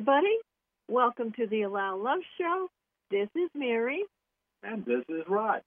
[0.00, 0.38] everybody.
[0.88, 2.68] Welcome to the Allow Love Show.
[3.10, 4.02] This is Mary.
[4.62, 5.60] And this is Rod.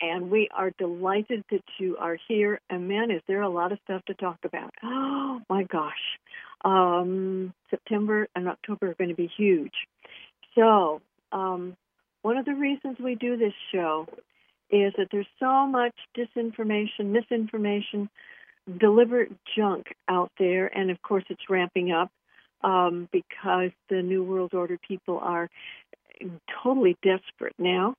[0.00, 2.60] And we are delighted that you are here.
[2.68, 4.74] And man, is there a lot of stuff to talk about.
[4.82, 5.92] Oh my gosh.
[6.64, 9.74] Um, September and October are going to be huge.
[10.56, 11.00] So,
[11.30, 11.76] um,
[12.22, 14.08] one of the reasons we do this show
[14.68, 18.10] is that there's so much disinformation, misinformation,
[18.80, 22.10] deliberate junk out there, and of course it's ramping up
[22.62, 25.48] um, because the New World Order people are
[26.62, 27.94] totally desperate now,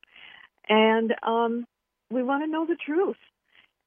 [0.69, 1.65] and um,
[2.11, 3.17] we want to know the truth.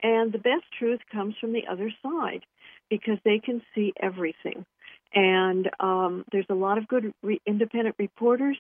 [0.03, 2.43] And the best truth comes from the other side
[2.91, 4.67] because they can see everything.
[5.15, 8.59] And um, there's a lot of good re- independent reporters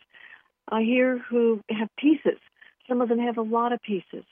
[0.70, 2.38] uh, here who have pieces.
[2.88, 4.24] Some of them have a lot of pieces,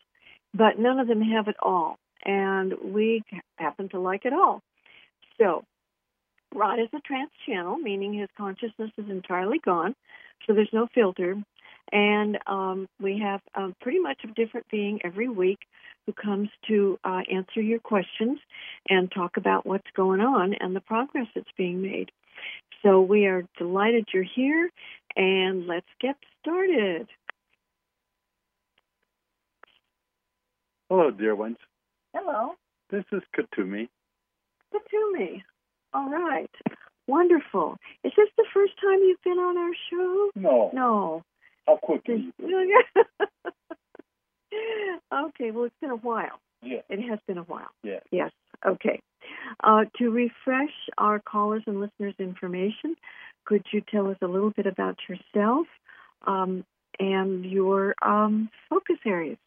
[0.54, 1.96] but none of them have it all.
[2.24, 3.22] And we
[3.56, 4.62] happen to like it all.
[5.38, 5.64] So
[6.54, 9.94] Rod is a trance channel, meaning his consciousness is entirely gone,
[10.46, 11.36] so there's no filter.
[11.90, 15.58] And um, we have uh, pretty much a different being every week
[16.06, 18.38] who comes to uh, answer your questions
[18.88, 22.10] and talk about what's going on and the progress that's being made.
[22.82, 24.70] So we are delighted you're here,
[25.16, 27.08] and let's get started.
[30.88, 31.56] Hello, dear ones.
[32.14, 32.54] Hello.
[32.90, 33.88] This is Kuthumi.
[34.74, 35.42] Kuthumi.
[35.94, 36.50] All right.
[37.06, 37.76] Wonderful.
[38.04, 40.30] Is this the first time you've been on our show?
[40.34, 40.70] No.
[40.72, 41.22] No.
[41.66, 42.32] How quickly?
[45.12, 46.40] okay, well, it's been a while.
[46.62, 46.80] Yeah.
[46.88, 47.70] It has been a while.
[47.82, 48.00] Yeah.
[48.10, 48.30] Yes.
[48.64, 49.00] Okay.
[49.62, 52.96] Uh, to refresh our callers and listeners' information,
[53.44, 55.66] could you tell us a little bit about yourself
[56.26, 56.64] um,
[56.98, 59.38] and your um, focus areas?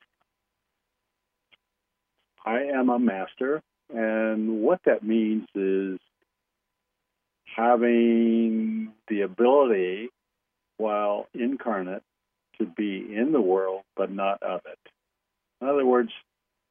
[2.45, 3.61] I am a master,
[3.93, 5.99] and what that means is
[7.55, 10.09] having the ability,
[10.77, 12.03] while incarnate,
[12.57, 14.79] to be in the world but not of it.
[15.61, 16.11] In other words,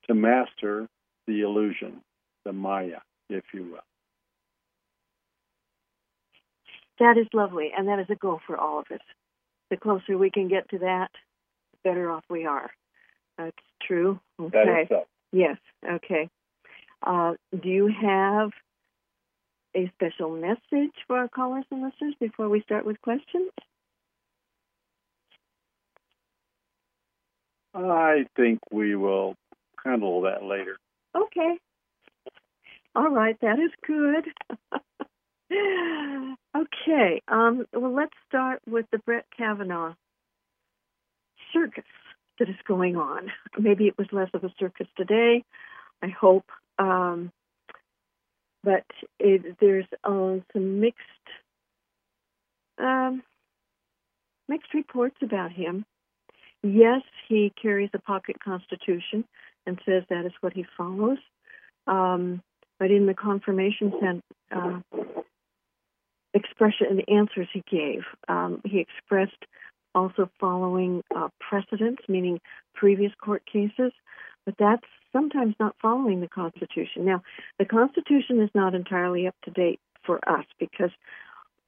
[0.06, 0.86] to master
[1.26, 2.02] the illusion,
[2.44, 2.98] the Maya,
[3.30, 3.80] if you will.
[7.00, 9.00] That is lovely, and that is a goal for all of us.
[9.70, 11.10] The closer we can get to that,
[11.72, 12.70] the better off we are.
[13.38, 14.20] That's true.
[14.40, 14.50] Okay.
[14.52, 15.04] That is so.
[15.32, 15.56] Yes.
[15.88, 16.28] Okay.
[17.04, 18.50] Uh, do you have
[19.76, 23.50] a special message for our callers and listeners before we start with questions?
[27.74, 29.34] I think we will
[29.84, 30.76] handle that later.
[31.14, 31.58] Okay.
[32.94, 34.24] All right, that is good.
[36.56, 39.94] okay, um, well, let's start with the Brett Kavanaugh
[41.52, 41.84] circus
[42.38, 43.30] that is going on.
[43.58, 45.44] Maybe it was less of a circus today,
[46.02, 46.46] I hope.
[46.78, 47.32] Um,
[48.64, 48.84] but
[49.18, 51.00] it, there's uh, some mixed
[52.78, 53.22] um,
[54.48, 55.84] mixed reports about him.
[56.62, 59.24] Yes, he carries a pocket constitution
[59.66, 61.18] and says that is what he follows.
[61.86, 62.42] Um,
[62.78, 64.80] but in the confirmation sent, uh,
[66.32, 69.44] expression and the answers he gave, um, he expressed
[69.94, 72.40] also following uh, precedents, meaning
[72.74, 73.92] previous court cases,
[74.44, 77.06] but that's sometimes not following the Constitution.
[77.06, 77.22] Now,
[77.58, 80.90] the Constitution is not entirely up to date for us because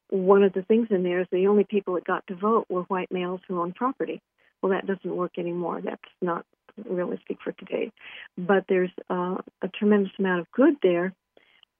[0.09, 2.83] one of the things in there is the only people that got to vote were
[2.83, 4.21] white males who owned property.
[4.61, 5.81] Well, that doesn't work anymore.
[5.83, 6.45] That's not
[6.85, 7.91] realistic for today.
[8.37, 11.13] But there's uh, a tremendous amount of good there.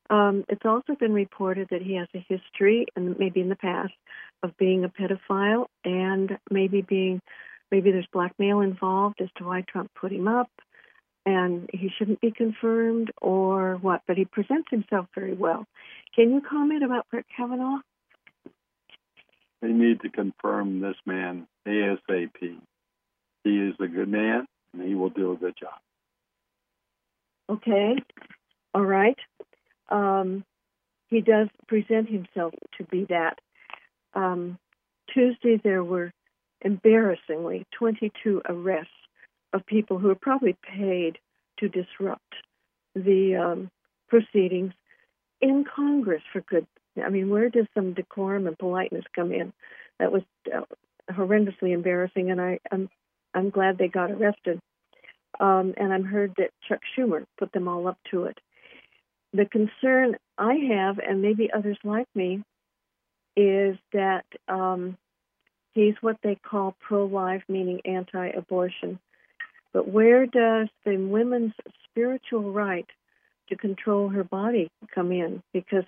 [0.09, 3.93] Um, it's also been reported that he has a history, and maybe in the past,
[4.41, 7.21] of being a pedophile and maybe being,
[7.71, 10.49] maybe there's blackmail involved as to why Trump put him up
[11.27, 15.65] and he shouldn't be confirmed or what, but he presents himself very well.
[16.15, 17.79] Can you comment about Brett Kavanaugh?
[19.61, 22.29] They need to confirm this man ASAP.
[23.43, 25.77] He is a good man, and he will do a good job.
[27.49, 27.95] Okay,
[28.73, 29.17] all right.
[29.89, 30.45] Um,
[31.09, 33.39] he does present himself to be that.
[34.13, 34.57] Um,
[35.13, 36.13] Tuesday, there were
[36.61, 38.91] embarrassingly 22 arrests
[39.53, 41.17] of people who are probably paid
[41.59, 42.33] to disrupt
[42.95, 43.71] the um,
[44.07, 44.73] proceedings
[45.41, 46.65] in Congress for good.
[47.03, 49.53] I mean, where does some decorum and politeness come in?
[49.99, 50.23] That was
[50.53, 50.61] uh,
[51.11, 52.89] horrendously embarrassing, and I, I'm
[53.33, 54.59] I'm glad they got arrested.
[55.39, 58.39] Um, and I'm heard that Chuck Schumer put them all up to it.
[59.33, 62.43] The concern I have, and maybe others like me,
[63.35, 64.97] is that um,
[65.73, 68.99] he's what they call pro-life, meaning anti-abortion.
[69.77, 71.53] But where does the woman's
[71.87, 72.87] spiritual right
[73.49, 75.43] to control her body come in?
[75.53, 75.83] Because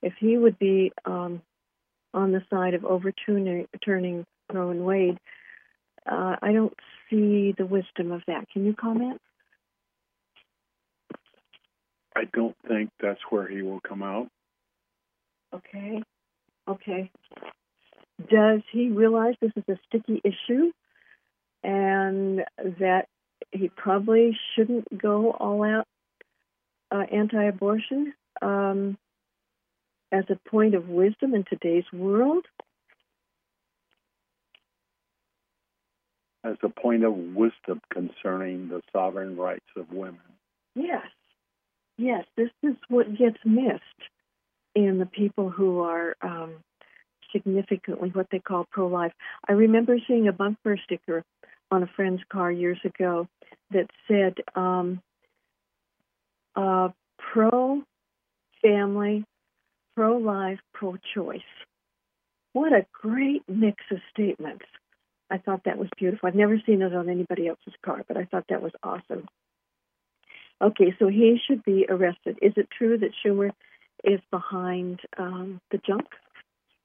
[0.00, 1.42] if he would be um,
[2.14, 5.18] on the side of overturning turning Roe and Wade.
[6.10, 6.72] Uh, I don't
[7.10, 8.48] see the wisdom of that.
[8.54, 9.20] Can you comment?
[12.16, 14.28] I don't think that's where he will come out.
[15.54, 16.02] Okay.
[16.66, 17.10] Okay.
[18.30, 20.72] Does he realize this is a sticky issue
[21.62, 22.44] and
[22.78, 23.08] that
[23.52, 25.86] he probably shouldn't go all out
[26.90, 28.12] uh, anti abortion
[28.42, 28.96] um,
[30.12, 32.44] as a point of wisdom in today's world?
[36.44, 40.20] As a point of wisdom concerning the sovereign rights of women.
[40.74, 41.06] Yes.
[41.98, 43.82] Yes, this is what gets missed
[44.74, 46.56] in the people who are um,
[47.32, 49.12] significantly what they call pro life.
[49.48, 51.24] I remember seeing a bumper sticker
[51.70, 53.28] on a friend's car years ago
[53.70, 55.00] that said um,
[56.54, 57.82] uh, pro
[58.62, 59.24] family,
[59.96, 61.40] pro life, pro choice.
[62.52, 64.64] What a great mix of statements.
[65.30, 66.28] I thought that was beautiful.
[66.28, 69.26] I've never seen it on anybody else's car, but I thought that was awesome.
[70.62, 72.38] Okay, so he should be arrested.
[72.40, 73.50] Is it true that Schumer
[74.04, 76.06] is behind um, the junk?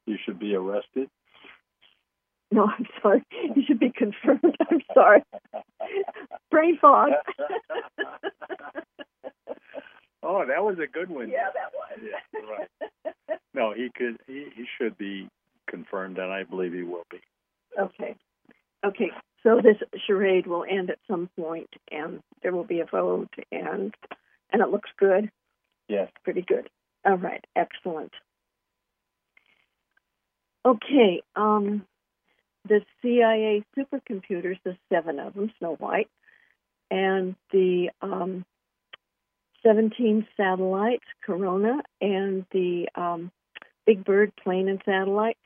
[0.06, 1.10] You should be arrested.
[2.54, 3.24] No, I'm sorry.
[3.56, 4.58] You should be confirmed.
[4.70, 5.24] I'm sorry.
[6.52, 7.12] Brain fog.
[10.22, 11.30] oh, that was a good one.
[11.30, 12.00] Yeah, that was.
[12.04, 13.16] Yeah, right.
[13.54, 14.18] No, he could.
[14.28, 15.30] He, he should be
[15.70, 17.22] confirmed, and I believe he will be.
[17.80, 18.16] Okay.
[18.86, 19.12] Okay.
[19.44, 23.94] So this charade will end at some point, and there will be a vote, and
[24.52, 25.32] and it looks good.
[25.88, 26.12] Yes.
[26.26, 26.70] Pretty good.
[27.06, 27.46] All right.
[27.56, 28.12] Excellent.
[30.66, 31.22] Okay.
[31.36, 31.86] Um,
[32.68, 36.10] the CIA supercomputers, the seven of them, Snow White,
[36.90, 38.46] and the um,
[39.64, 43.32] 17 satellites, Corona, and the um,
[43.86, 45.38] Big Bird plane and satellite.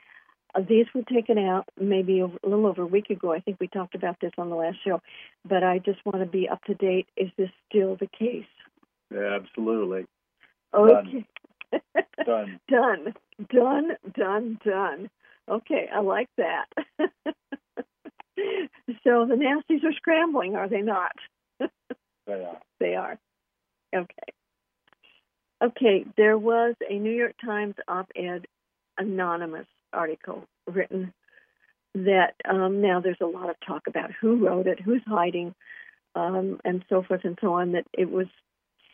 [0.53, 3.33] Uh, these were taken out maybe a little over a week ago.
[3.33, 5.01] I think we talked about this on the last show,
[5.47, 7.07] but I just want to be up to date.
[7.17, 8.45] Is this still the case?
[9.13, 10.05] Yeah, absolutely.
[10.73, 11.25] Okay.
[12.25, 12.59] Done.
[12.69, 13.13] done.
[13.51, 13.97] Done.
[14.15, 14.59] Done.
[14.65, 15.09] Done.
[15.49, 16.65] Okay, I like that.
[19.03, 21.11] so the nasties are scrambling, are they not?
[21.59, 21.67] They
[22.33, 22.57] are.
[22.79, 23.17] They are.
[23.95, 24.33] Okay.
[25.63, 28.45] Okay, there was a New York Times op ed
[28.97, 31.13] anonymous article written
[31.93, 35.55] that um, now there's a lot of talk about who wrote it, who's hiding,
[36.13, 38.27] um, and so forth and so on, that it was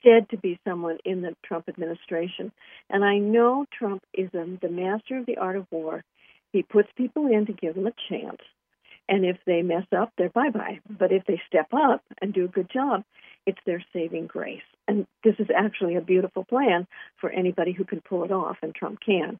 [0.03, 2.51] said to be someone in the Trump administration.
[2.89, 6.03] And I know Trump is a, the master of the art of war.
[6.51, 8.41] He puts people in to give them a chance.
[9.07, 10.79] And if they mess up, they're bye bye.
[10.89, 13.03] But if they step up and do a good job,
[13.45, 14.61] it's their saving grace.
[14.87, 16.87] And this is actually a beautiful plan
[17.19, 19.39] for anybody who can pull it off, and Trump can.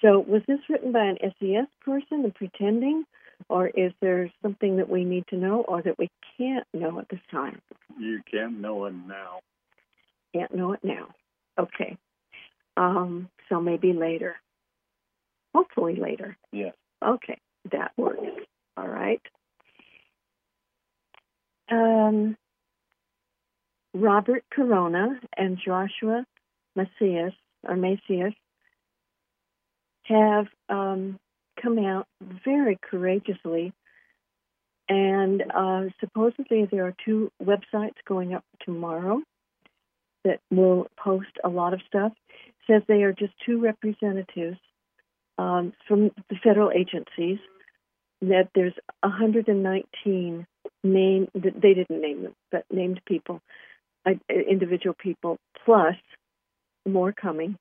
[0.00, 3.04] So, was this written by an SES person and pretending,
[3.48, 7.08] or is there something that we need to know or that we can't know at
[7.08, 7.60] this time?
[7.98, 9.40] You can't know it now.
[10.34, 11.08] Can't know it now.
[11.58, 11.96] Okay.
[12.76, 14.36] Um, so maybe later.
[15.58, 16.36] Hopefully later.
[16.52, 16.72] Yes.
[17.04, 17.36] Okay,
[17.72, 18.22] that works.
[18.76, 19.20] All right.
[21.68, 22.36] Um,
[23.92, 26.24] Robert Corona and Joshua
[26.76, 27.34] Macias
[27.66, 28.34] or Macias
[30.04, 31.18] have um,
[31.60, 32.06] come out
[32.44, 33.72] very courageously,
[34.88, 39.20] and uh, supposedly there are two websites going up tomorrow
[40.24, 42.12] that will post a lot of stuff.
[42.46, 44.58] It says they are just two representatives
[45.38, 47.38] um, from the federal agencies.
[48.20, 50.46] That there's 119
[50.82, 53.40] name they didn't name them, but named people,
[54.04, 55.94] uh, individual people, plus
[56.84, 57.56] more coming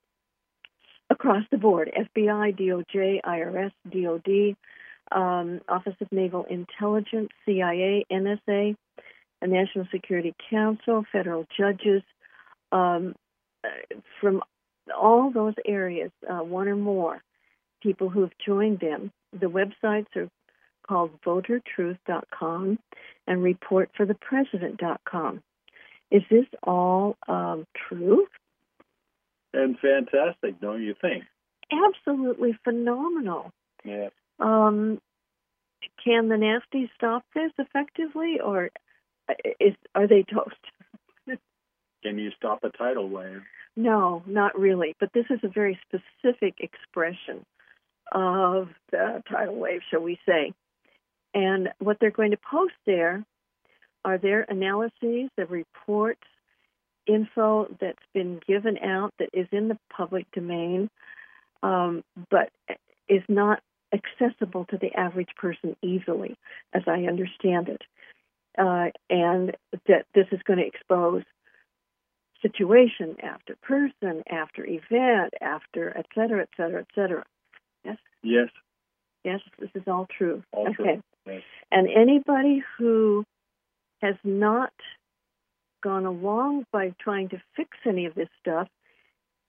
[1.12, 4.56] across the board: FBI, DOJ, IRS, DOD,
[5.12, 8.76] um, Office of Naval Intelligence, CIA, NSA,
[9.44, 12.02] a National Security Council, federal judges,
[12.72, 13.14] um,
[14.20, 14.42] from
[15.00, 17.22] all those areas, uh, one or more
[17.82, 19.12] people who have joined them.
[19.32, 20.30] The websites are
[20.88, 22.80] called votertruth.com
[23.28, 25.42] and reportforthepresident.com.
[26.10, 28.28] Is this all um, true?
[29.54, 31.26] And fantastic, don't you think?
[31.72, 33.52] Absolutely phenomenal.
[33.84, 34.10] Yeah.
[34.40, 35.00] Um,
[36.04, 38.70] can the nasty stop this effectively, or
[39.60, 40.56] is are they toast?
[42.04, 43.42] Can you stop a tidal wave?
[43.76, 44.96] No, not really.
[45.00, 47.46] But this is a very specific expression
[48.12, 50.54] of the tidal wave, shall we say.
[51.34, 53.24] And what they're going to post there
[54.06, 56.22] are their analyses, the reports,
[57.06, 60.90] info that's been given out that is in the public domain.
[61.64, 62.52] Um, but
[63.10, 66.38] is not accessible to the average person easily,
[66.74, 67.82] as I understand it,
[68.60, 69.56] uh, and
[69.88, 71.24] that this is going to expose
[72.42, 77.26] situation after person after event after et cetera, et cetera, et cetera.
[78.28, 78.50] Yes.
[79.24, 79.40] Yes.
[79.60, 80.44] This is all true.
[80.52, 80.76] All okay.
[80.76, 81.04] true.
[81.26, 81.42] Yes.
[81.72, 83.26] And anybody who
[84.02, 84.74] has not
[85.84, 88.68] gone along by trying to fix any of this stuff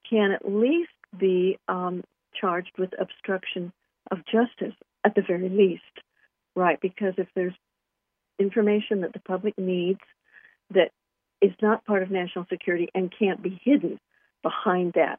[0.08, 2.02] can at least be um,
[2.38, 3.72] charged with obstruction
[4.10, 5.82] of justice at the very least,
[6.54, 6.80] right?
[6.80, 7.54] Because if there's
[8.38, 10.00] information that the public needs
[10.70, 10.90] that
[11.40, 13.98] is not part of national security and can't be hidden
[14.42, 15.18] behind that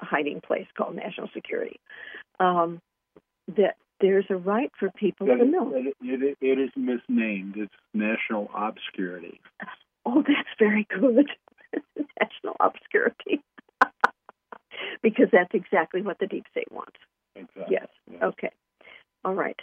[0.00, 1.80] hiding place called national security,
[2.40, 2.80] um,
[3.56, 5.72] that there's a right for people That to know.
[5.74, 5.96] it-
[6.40, 7.56] it- is misnamed.
[7.56, 9.40] It's national obscurity.
[10.04, 11.30] Oh, that's very good.
[12.20, 13.42] national obscurity.
[15.02, 16.96] because that's exactly what the deep state wants.
[17.34, 17.64] Exactly.
[17.70, 17.88] Yes.
[18.22, 18.50] Okay.
[19.24, 19.58] All right.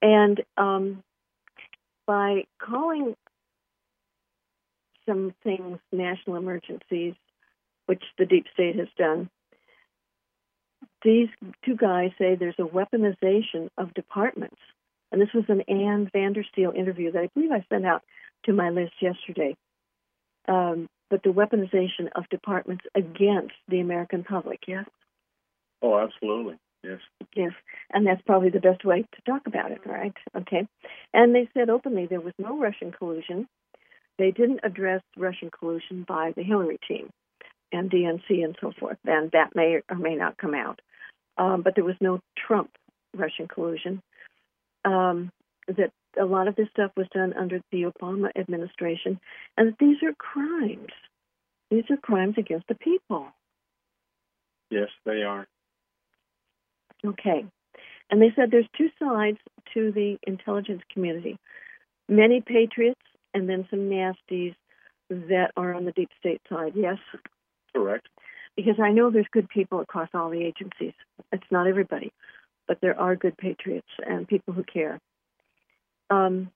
[0.00, 1.02] And um,
[2.06, 3.14] by calling
[5.06, 7.14] some things national emergencies,
[7.92, 9.28] which the deep state has done,
[11.04, 11.28] these
[11.62, 14.60] two guys say there's a weaponization of departments.
[15.10, 18.02] And this was an Ann Vandersteel interview that I believe I sent out
[18.46, 19.56] to my list yesterday.
[20.48, 24.86] Um, but the weaponization of departments against the American public, yes?
[25.82, 26.54] Oh, absolutely.
[26.82, 27.00] Yes.
[27.36, 27.52] Yes,
[27.92, 30.14] and that's probably the best way to talk about it, right?
[30.34, 30.66] Okay.
[31.12, 33.46] And they said openly there was no Russian collusion.
[34.18, 37.10] They didn't address Russian collusion by the Hillary team
[37.72, 40.80] and DNC and so forth, and that may or may not come out.
[41.38, 42.70] Um, but there was no Trump
[43.16, 44.02] Russian collusion.
[44.84, 45.30] Um,
[45.68, 49.20] that a lot of this stuff was done under the Obama administration,
[49.56, 50.92] and that these are crimes.
[51.70, 53.28] These are crimes against the people.
[54.70, 55.46] Yes, they are.
[57.04, 57.44] Okay.
[58.10, 59.38] And they said there's two sides
[59.74, 61.38] to the intelligence community
[62.08, 63.00] many patriots
[63.34, 64.54] and then some nasties
[65.08, 66.72] that are on the deep state side.
[66.74, 66.98] Yes?
[67.74, 68.06] Correct.
[68.56, 70.92] Because I know there's good people across all the agencies.
[71.32, 72.12] It's not everybody,
[72.68, 75.00] but there are good patriots and people who care.
[76.10, 76.50] Um,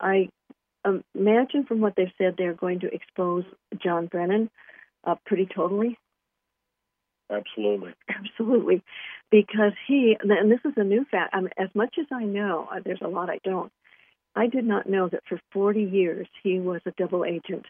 [0.00, 0.28] I
[1.14, 3.44] imagine from what they've said, they're going to expose
[3.82, 4.50] John Brennan
[5.04, 5.98] uh, pretty totally.
[7.30, 7.94] Absolutely.
[8.08, 8.82] Absolutely,
[9.30, 11.34] because he and this is a new fact.
[11.34, 13.72] I mean, as much as I know, uh, there's a lot I don't.
[14.34, 17.66] I did not know that for 40 years he was a double agent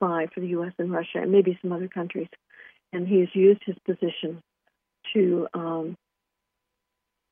[0.00, 0.72] spy for the U.S.
[0.78, 2.28] and Russia, and maybe some other countries,
[2.92, 4.40] and he has used his position
[5.12, 5.96] to um,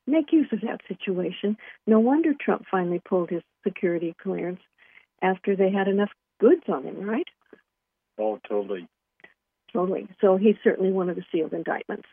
[0.06, 1.56] make use of that situation.
[1.86, 4.60] No wonder Trump finally pulled his security clearance
[5.22, 6.10] after they had enough
[6.40, 7.26] goods on him, right?
[8.18, 8.86] Oh, totally.
[9.72, 10.08] Totally.
[10.20, 12.08] So he's certainly one of the sealed indictments,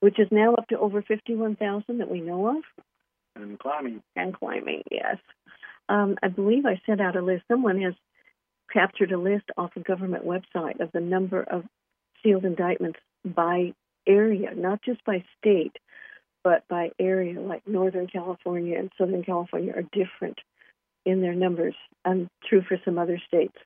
[0.00, 2.62] which is now up to over 51,000 that we know of
[3.36, 4.02] And climbing.
[4.16, 5.16] and climbing, yes.
[5.88, 7.44] Um, I believe I sent out a list.
[7.48, 7.94] Someone has
[8.72, 11.64] captured a list off a government website of the number of
[12.22, 13.72] sealed indictments by
[14.06, 15.76] area, not just by state,
[16.42, 17.40] but by area.
[17.40, 20.38] Like Northern California and Southern California are different
[21.04, 21.74] in their numbers,
[22.04, 23.56] and true for some other states,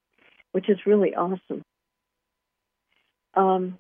[0.52, 1.62] which is really awesome.
[3.34, 3.78] Um,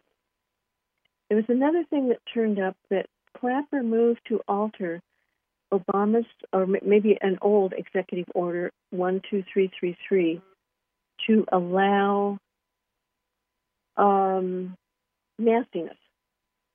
[1.28, 3.06] there was another thing that turned up that
[3.38, 5.00] Clapper moved to alter
[5.72, 10.40] Obama's, or maybe an old executive order 12333,
[11.26, 12.38] to allow
[13.96, 14.74] um,
[15.38, 15.96] nastiness,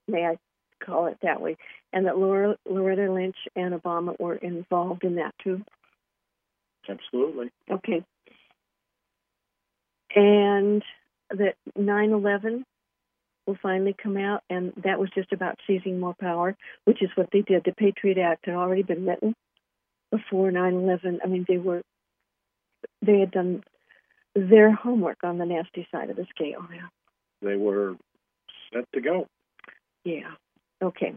[0.07, 0.37] may I
[0.83, 1.57] call it that way,
[1.91, 5.61] and that Laura, Loretta Lynch and Obama were involved in that too.
[6.87, 7.51] Absolutely.
[7.69, 8.03] Okay.
[10.15, 10.83] And
[11.29, 12.65] that 9 11
[13.45, 17.29] will finally come out, and that was just about seizing more power, which is what
[17.31, 17.63] they did.
[17.63, 19.35] The Patriot Act had already been written
[20.11, 21.19] before 9 11.
[21.23, 21.81] I mean, they were,
[23.05, 23.63] they had done
[24.35, 26.65] their homework on the nasty side of the scale.
[26.73, 26.87] Yeah.
[27.41, 27.95] They were
[28.73, 29.27] set to go.
[30.03, 30.31] Yeah.
[30.81, 31.13] Okay.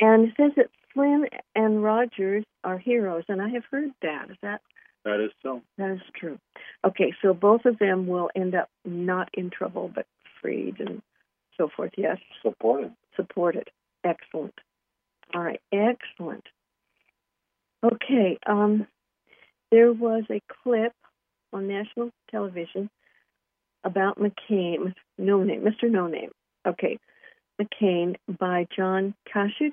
[0.00, 4.30] And it says that Flynn and Rogers are heroes, and I have heard that.
[4.30, 4.60] Is that
[5.04, 5.62] That is so.
[5.78, 6.38] That is true.
[6.84, 10.06] Okay, so both of them will end up not in trouble, but
[10.40, 11.02] freed and
[11.56, 11.92] so forth.
[11.96, 12.92] Yes, Supported.
[13.14, 13.68] supported.
[14.04, 14.54] Excellent.
[15.34, 16.44] All right, excellent.
[17.84, 18.86] Okay, um,
[19.70, 20.92] there was a clip
[21.56, 22.90] on national television
[23.84, 25.90] about McCain, no name, Mr.
[25.90, 26.30] No Name.
[26.66, 26.98] Okay,
[27.60, 29.72] McCain by John Kasich,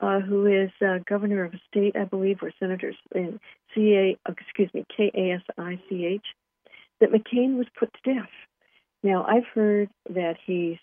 [0.00, 3.40] uh, who is uh, governor of a state, I believe, or senators in
[3.74, 6.24] C A, excuse me, K A S I C H,
[7.00, 8.30] that McCain was put to death.
[9.02, 10.78] Now I've heard that he's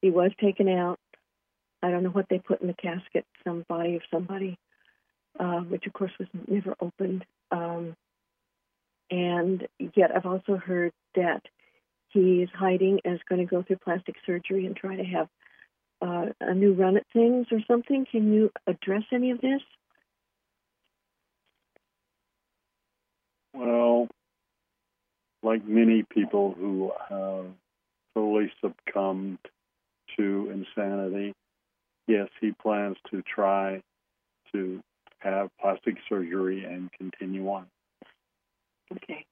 [0.00, 0.98] he was taken out
[1.82, 4.56] I don't know what they put in the casket, some body of somebody,
[5.38, 7.24] uh, which of course was never opened.
[7.50, 7.96] Um,
[9.12, 11.42] and yet I've also heard that
[12.08, 15.28] he's hiding is going to go through plastic surgery and try to have
[16.00, 18.06] uh, a new run at things or something.
[18.10, 19.60] Can you address any of this?
[23.52, 24.08] Well,
[25.42, 27.44] like many people who have
[28.14, 29.38] totally succumbed
[30.16, 31.34] to insanity,
[32.08, 33.82] yes, he plans to try
[34.54, 34.80] to
[35.18, 37.66] have plastic surgery and continue on.
[38.92, 39.24] Okay.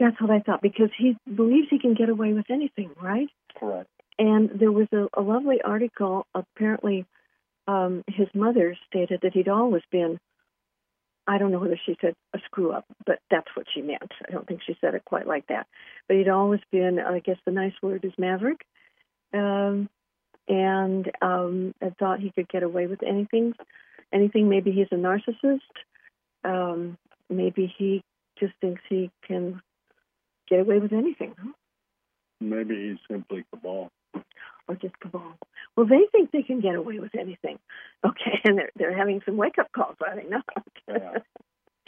[0.00, 3.28] That's what I thought because he believes he can get away with anything, right?
[3.58, 3.90] Correct.
[4.18, 6.26] And there was a, a lovely article.
[6.34, 7.04] Apparently,
[7.66, 10.18] um, his mother stated that he'd always been
[11.28, 14.10] I don't know whether she said a screw up, but that's what she meant.
[14.26, 15.66] I don't think she said it quite like that.
[16.08, 18.62] But he'd always been, I guess the nice word is maverick,
[19.34, 19.90] um,
[20.48, 23.52] and um, I thought he could get away with anything.
[24.10, 24.48] Anything.
[24.48, 25.60] Maybe he's a narcissist.
[26.44, 26.96] Um,
[27.30, 28.02] maybe he
[28.38, 29.60] just thinks he can
[30.48, 31.34] get away with anything.
[31.38, 31.52] Huh?
[32.40, 33.90] Maybe he's simply cabal.
[34.68, 35.34] Or just cabal.
[35.76, 37.58] Well, they think they can get away with anything.
[38.04, 40.44] Okay, and they're they're having some wake up calls, are they not?
[40.88, 41.18] Yeah.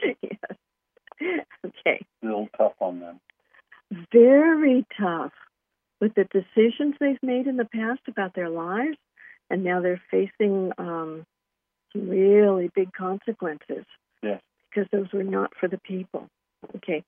[0.23, 1.45] yes.
[1.67, 2.05] Okay.
[2.23, 3.21] A little tough on them.
[4.13, 5.33] Very tough
[6.01, 8.97] with the decisions they've made in the past about their lives,
[9.51, 11.27] and now they're facing um,
[11.93, 13.85] some really big consequences.
[14.23, 14.41] Yes.
[14.71, 16.29] Because those were not for the people.
[16.77, 17.03] Okay.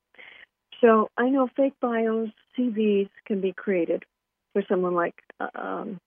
[0.81, 4.05] So I know fake bios, CVs can be created
[4.53, 5.98] for someone like uh, um,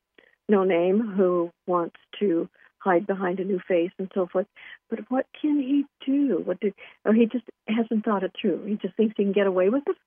[0.50, 4.48] No Name who wants to hide behind a new face and so forth.
[4.90, 6.42] But what can he do?
[6.44, 8.66] What did, or he just hasn't thought it through.
[8.66, 9.98] He just thinks he can get away with it.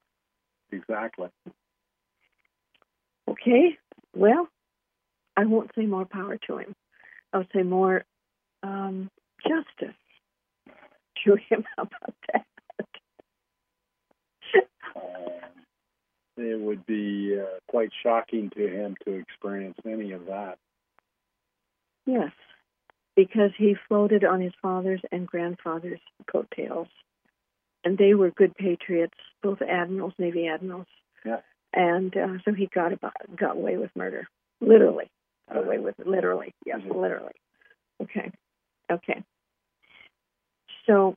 [0.70, 1.28] Exactly.
[3.28, 3.78] Okay.
[4.14, 4.48] Well,
[5.36, 6.74] I won't say more power to him.
[7.32, 8.04] I'll say more
[8.62, 9.10] um,
[9.42, 9.96] justice
[11.24, 11.64] to him.
[11.78, 12.44] About that?
[14.96, 15.02] Um,
[16.36, 20.58] it would be uh, quite shocking to him to experience any of that.
[22.06, 22.32] Yes,
[23.16, 26.00] because he floated on his father's and grandfather's
[26.30, 26.88] coattails.
[27.84, 30.86] And they were good patriots, both admirals, Navy admirals.
[31.24, 31.40] Yeah.
[31.72, 34.26] And uh, so he got about, got away with murder,
[34.60, 35.10] literally.
[35.48, 36.54] Got away with it, literally.
[36.64, 37.34] Yes, literally.
[38.02, 38.30] Okay.
[38.90, 39.22] Okay.
[40.88, 41.14] So,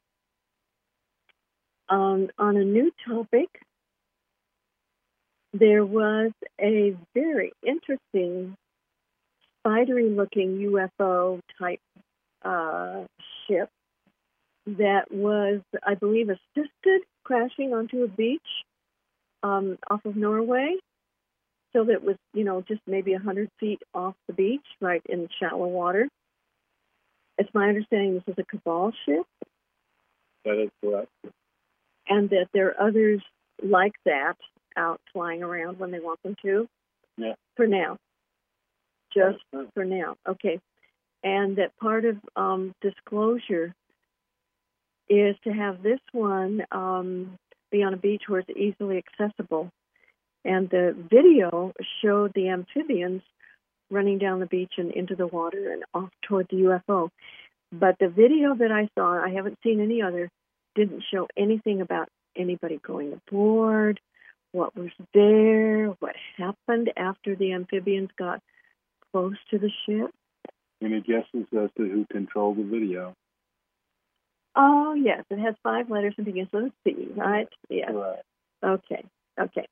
[1.88, 3.48] um, on a new topic,
[5.54, 8.56] there was a very interesting
[9.60, 11.80] spidery looking UFO type
[12.44, 13.04] uh,
[13.48, 13.70] ship
[14.66, 18.42] that was, I believe, assisted crashing onto a beach
[19.44, 20.76] um, off of Norway.
[21.74, 25.30] So that was, you know, just maybe a 100 feet off the beach, right in
[25.40, 26.10] shallow water.
[27.38, 29.26] It's my understanding this is a Cabal ship
[30.46, 31.10] That is correct.
[32.08, 33.22] and that there are others
[33.62, 34.36] like that
[34.76, 36.68] out flying around when they want them to.
[37.18, 37.34] Yeah.
[37.56, 37.98] For now.
[39.14, 39.40] Just
[39.74, 40.16] for now.
[40.28, 40.60] Okay.
[41.24, 43.76] And that part of um, disclosure
[45.10, 47.38] is to have this one um,
[47.72, 49.70] be on a beach where it's easily accessible.
[50.44, 53.22] And the video showed the amphibians
[53.92, 57.10] running down the beach and into the water and off toward the UFO.
[57.72, 60.30] But the video that I saw, I haven't seen any other,
[60.76, 64.00] didn't show anything about anybody going aboard,
[64.52, 68.42] what was there, what happened after the amphibians got
[69.12, 70.12] close to the ship.
[70.84, 73.14] Any guesses as to who controlled the video?
[74.56, 77.48] Oh, yes, it has five letters and begins with a C, right?
[77.70, 77.92] Yes.
[77.94, 78.20] Right.
[78.64, 79.06] Okay.
[79.40, 79.66] Okay.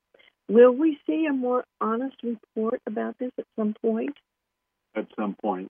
[0.47, 4.15] Will we see a more honest report about this at some point?
[4.95, 5.69] At some point,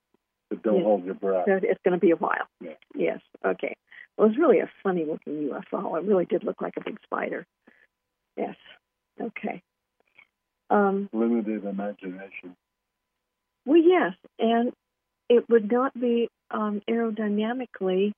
[0.50, 0.84] but don't Yeah.
[0.84, 1.48] hold your breath.
[1.48, 2.48] It's going to be a while.
[2.62, 2.74] Yeah.
[2.96, 3.20] Yes.
[3.46, 3.76] Okay.
[4.18, 5.98] Well, it was really a funny looking UFO.
[5.98, 7.46] It really did look like a big spider.
[8.36, 8.56] Yes.
[9.20, 9.62] Okay.
[10.70, 12.56] Um, Limited imagination.
[13.66, 14.72] well, yes, and
[15.30, 18.14] it would not be um, aerodynamically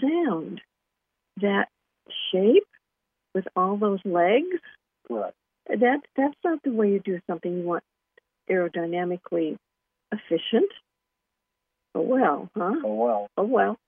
[0.00, 0.60] sound.
[1.40, 1.68] That
[2.30, 2.66] shape
[3.34, 4.58] with all those legs.
[5.08, 5.34] Correct.
[5.68, 7.58] That that's not the way you do something.
[7.58, 7.84] You want
[8.50, 9.56] aerodynamically
[10.12, 10.70] efficient.
[11.94, 12.74] Oh well, huh?
[12.84, 13.28] Oh well.
[13.36, 13.78] Oh well,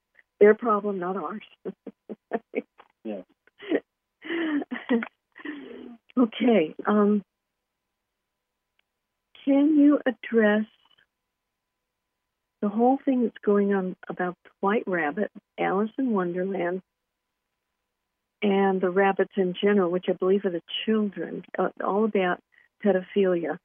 [0.41, 1.43] their problem, not ours.
[3.05, 3.21] Yeah.
[6.19, 6.75] okay.
[6.87, 7.23] Um,
[9.45, 10.65] can you address
[12.63, 16.81] the whole thing that's going on about the White Rabbit, Alice in Wonderland,
[18.41, 22.41] and the rabbits in general, which I believe are the children, uh, all about
[22.83, 23.59] pedophilia.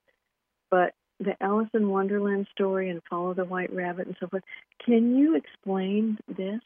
[0.69, 4.43] But the Alice in Wonderland story and Follow the White Rabbit and so forth.
[4.85, 6.61] Can you explain this?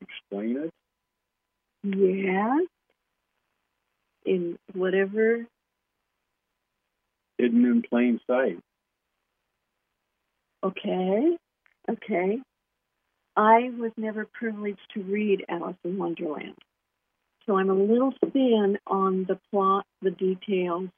[0.00, 0.74] Explain it.
[1.82, 2.66] Yes.
[4.24, 5.46] In whatever.
[7.36, 8.58] Hidden in plain sight.
[10.64, 11.36] Okay.
[11.88, 12.38] Okay.
[13.36, 16.56] I was never privileged to read Alice in Wonderland.
[17.46, 20.88] So I'm a little thin on the plot, the details,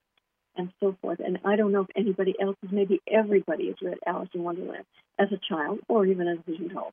[0.56, 1.20] and so forth.
[1.24, 4.84] And I don't know if anybody else, maybe everybody has read Alice in Wonderland
[5.18, 6.92] as a child or even as a adult.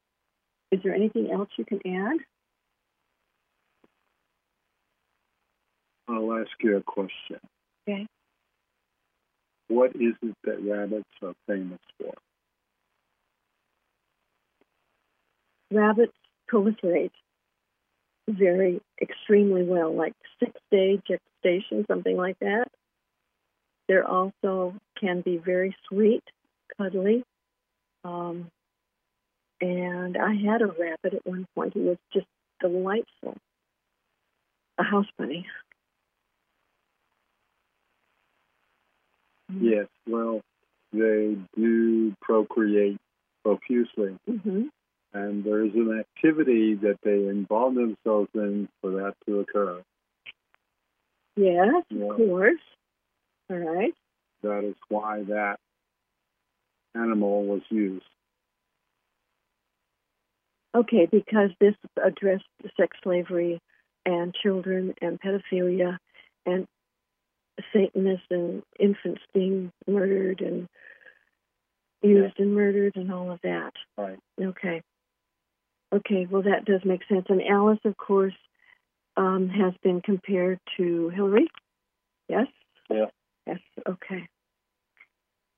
[0.72, 2.18] Is there anything else you can add?
[6.10, 7.40] I'll ask you a question.
[7.88, 8.08] Okay.
[9.68, 12.14] What is it that rabbits are famous for?
[15.72, 16.14] rabbits
[16.52, 17.12] proliferate
[18.28, 22.68] very extremely well, like six day gestation, something like that.
[23.88, 26.24] They're also can be very sweet,
[26.78, 27.24] cuddly.
[28.04, 28.50] Um,
[29.62, 31.74] and I had a rabbit at one point.
[31.74, 32.28] He was just
[32.60, 33.36] delightful.
[34.78, 35.48] A house bunny.
[39.60, 40.42] Yes, well,
[40.92, 42.98] they do procreate
[43.44, 44.18] profusely.
[44.30, 44.68] Mm-hmm
[45.18, 49.82] and there's an activity that they involve themselves in for that to occur.
[51.36, 52.06] Yes, yeah.
[52.06, 52.60] of course.
[53.50, 53.94] All right.
[54.44, 55.58] That is why that
[56.96, 58.06] animal was used.
[60.76, 62.46] Okay, because this addressed
[62.80, 63.60] sex slavery
[64.06, 65.98] and children and pedophilia
[66.46, 66.68] and
[67.74, 70.68] Satanists and infants being murdered and
[72.04, 72.46] used yeah.
[72.46, 73.72] and murdered and all of that.
[73.98, 74.20] Right.
[74.40, 74.82] Okay.
[75.94, 77.26] Okay, well, that does make sense.
[77.30, 78.36] And Alice, of course,
[79.16, 81.48] um, has been compared to Hillary.
[82.28, 82.48] Yes?
[82.90, 83.06] Yeah.
[83.48, 84.28] Yes, okay.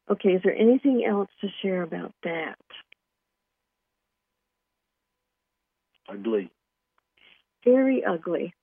[0.10, 2.58] Okay, is there anything else to share about that?
[6.08, 6.49] Ugly.
[7.63, 8.54] Very ugly.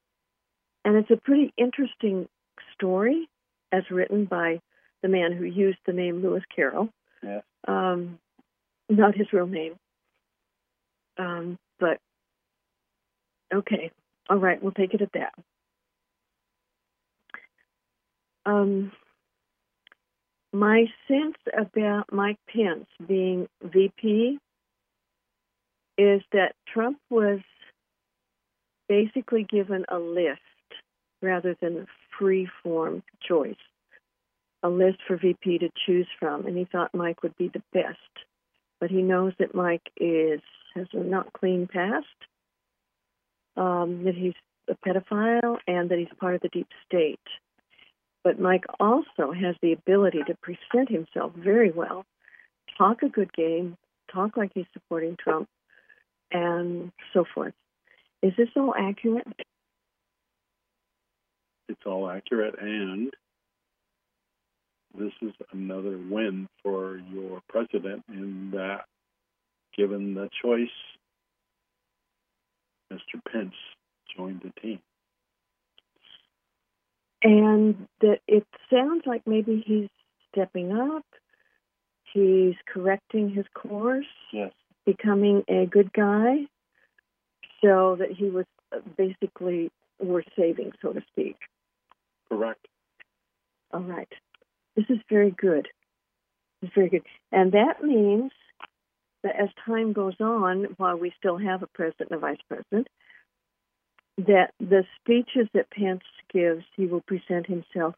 [0.85, 2.29] And it's a pretty interesting
[2.75, 3.29] story
[3.73, 4.61] as written by
[5.03, 6.89] the man who used the name Lewis Carroll.
[7.23, 7.41] Yeah.
[7.67, 8.19] Um,
[8.89, 9.75] not his real name.
[11.19, 11.99] Um, but
[13.53, 13.91] okay,
[14.29, 15.33] all right, we'll take it at that.
[18.45, 18.93] Um,
[20.57, 24.39] my sense about Mike Pence being VP
[25.99, 27.41] is that Trump was
[28.89, 30.41] basically given a list
[31.21, 31.87] rather than a
[32.19, 33.55] free form choice,
[34.63, 37.99] a list for VP to choose from, and he thought Mike would be the best.
[38.81, 40.41] But he knows that Mike is
[40.75, 42.07] has a not clean past,
[43.57, 44.35] um, that he's
[44.69, 47.21] a pedophile, and that he's part of the deep state.
[48.27, 52.05] But Mike also has the ability to present himself very well,
[52.77, 53.77] talk a good game,
[54.13, 55.49] talk like he's supporting Trump,
[56.33, 57.55] and so forth.
[58.25, 59.29] Is this all accurate?
[61.69, 63.13] It's all accurate, and
[64.99, 68.87] this is another win for your president in that
[69.77, 70.67] given the choice,
[72.93, 73.21] Mr.
[73.31, 73.55] Pence
[74.17, 74.81] joined the team.
[77.27, 79.89] And that it sounds like maybe he's
[80.33, 81.05] stepping up.
[82.13, 84.07] He's correcting his course.
[84.33, 84.53] Yes.
[84.85, 86.47] Becoming a good guy,
[87.61, 91.37] so that he was uh, basically worth saving, so to speak.
[92.29, 92.65] Correct.
[93.73, 94.13] All right.
[94.77, 95.67] This is very good.
[96.63, 97.03] It's very good.
[97.33, 98.31] And that means
[99.25, 102.87] that as time goes on, while we still have a president and a vice president,
[104.19, 106.03] that the speeches that Pence
[106.33, 107.95] gives, he will present himself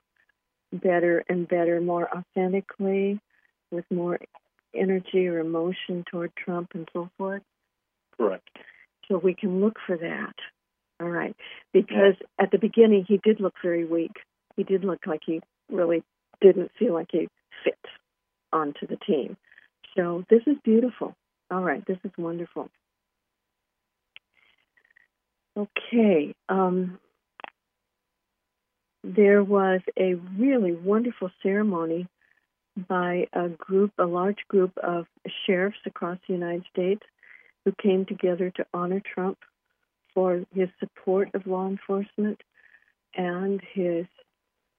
[0.73, 3.21] better and better, more authentically,
[3.71, 4.19] with more
[4.75, 7.43] energy or emotion toward Trump and so forth.
[8.17, 8.49] Correct.
[9.07, 10.35] So we can look for that.
[11.01, 11.37] All right.
[11.73, 12.45] Because yeah.
[12.45, 14.13] at the beginning, he did look very weak.
[14.57, 16.03] He did look like he really
[16.41, 17.29] didn't feel like he
[17.65, 17.79] fit
[18.53, 19.37] onto the team.
[19.97, 21.15] So this is beautiful.
[21.51, 22.69] All right, this is wonderful.
[25.59, 26.35] Okay.
[26.49, 27.01] Um,
[29.03, 32.07] there was a really wonderful ceremony
[32.89, 35.07] by a group, a large group of
[35.47, 37.03] sheriffs across the United States
[37.65, 39.39] who came together to honor Trump
[40.15, 42.41] for his support of law enforcement
[43.17, 44.07] and his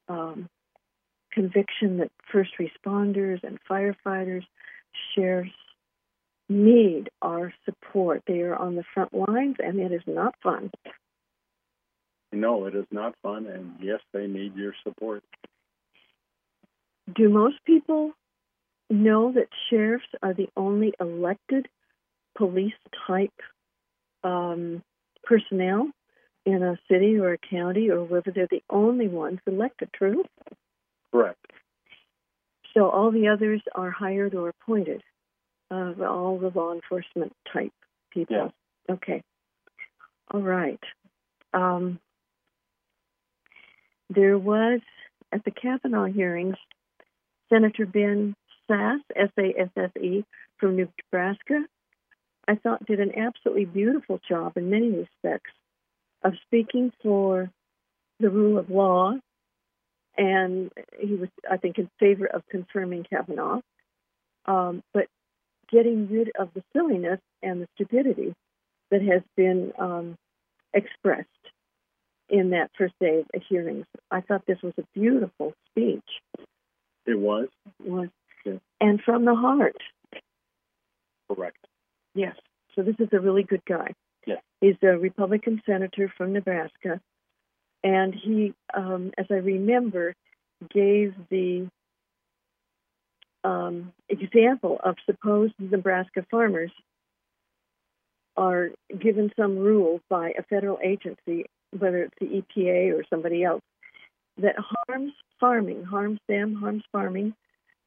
[0.08, 0.48] um,
[1.34, 4.46] conviction that first responders and firefighters,
[5.14, 5.52] sheriffs
[6.50, 8.24] need our support.
[8.28, 10.72] They are on the front lines, and it is not fun.
[12.32, 15.24] No, it is not fun, and yes, they need your support.
[17.16, 18.12] Do most people
[18.90, 21.68] know that sheriffs are the only elected
[22.38, 22.74] police
[23.08, 23.34] type
[24.24, 24.84] um,
[25.24, 25.90] personnel
[26.46, 30.24] in a city or a county or whether they're the only ones elected, true?
[31.12, 31.40] Correct.
[32.74, 35.04] So all the others are hired or appointed,
[35.72, 37.74] uh, all the law enforcement type
[38.12, 38.52] people.
[38.90, 39.22] Okay.
[40.32, 40.80] All right.
[41.54, 42.00] Um,
[44.10, 44.82] there was,
[45.32, 46.58] at the Kavanaugh hearings,
[47.50, 48.36] Senator Ben
[48.70, 50.24] Sasse, S A S S E,
[50.58, 51.66] from New Nebraska,
[52.48, 55.52] I thought did an absolutely beautiful job in many respects
[56.24, 57.50] of speaking for
[58.20, 59.14] the rule of law.
[60.18, 63.62] And he was, I think, in favor of confirming Kavanaugh,
[64.46, 65.06] um, but
[65.72, 68.34] getting rid of the silliness and the stupidity
[68.92, 70.16] that has been um,
[70.74, 71.28] expressed
[72.30, 73.86] in that first day of hearings.
[74.12, 76.04] I thought this was a beautiful speech.
[77.06, 77.48] It was?
[77.84, 78.10] It was
[78.46, 78.58] Yeah.
[78.80, 79.78] and from the heart.
[81.32, 81.58] Correct.
[82.16, 82.36] Yes.
[82.76, 83.94] So this is a really good guy.
[84.26, 84.42] Yes.
[84.62, 87.00] He's a Republican senator from Nebraska,
[87.84, 90.14] and he, um, as I remember,
[90.70, 91.68] gave the
[93.44, 96.72] um, example of suppose Nebraska farmers
[98.36, 101.46] are given some rule by a federal agency,
[101.78, 103.62] whether it's the EPA or somebody else,
[104.38, 107.34] that harms farming, harms them, harms farming.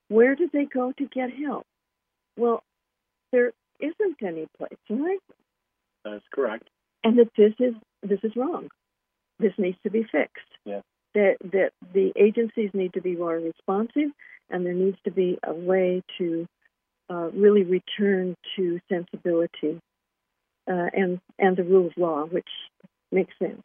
[0.09, 1.67] Where do they go to get help?
[2.37, 2.63] Well,
[3.31, 5.19] there isn't any place, right?
[6.05, 6.69] That's correct.
[7.05, 8.69] And that this is this is wrong.
[9.39, 10.45] This needs to be fixed.
[10.65, 10.81] Yeah.
[11.15, 14.11] That that the agencies need to be more responsive,
[14.51, 16.47] and there needs to be a way to
[17.11, 19.81] uh, really return to sensibility
[20.71, 22.49] uh, and and the rule of law, which
[23.11, 23.63] makes sense.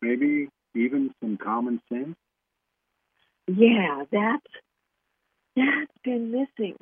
[0.00, 2.16] Maybe even some common sense.
[3.46, 4.46] Yeah, that's
[5.56, 6.76] that's been missing.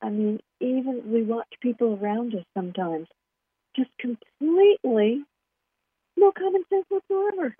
[0.00, 3.08] I mean, even we watch people around us sometimes
[3.76, 5.24] just completely
[6.16, 7.54] no common sense whatsoever.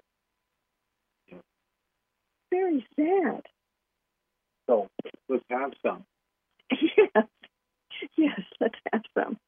[2.50, 3.42] Very sad.
[4.68, 4.88] So
[5.28, 6.04] let's have some.
[8.00, 9.38] Yes, yes, let's have some.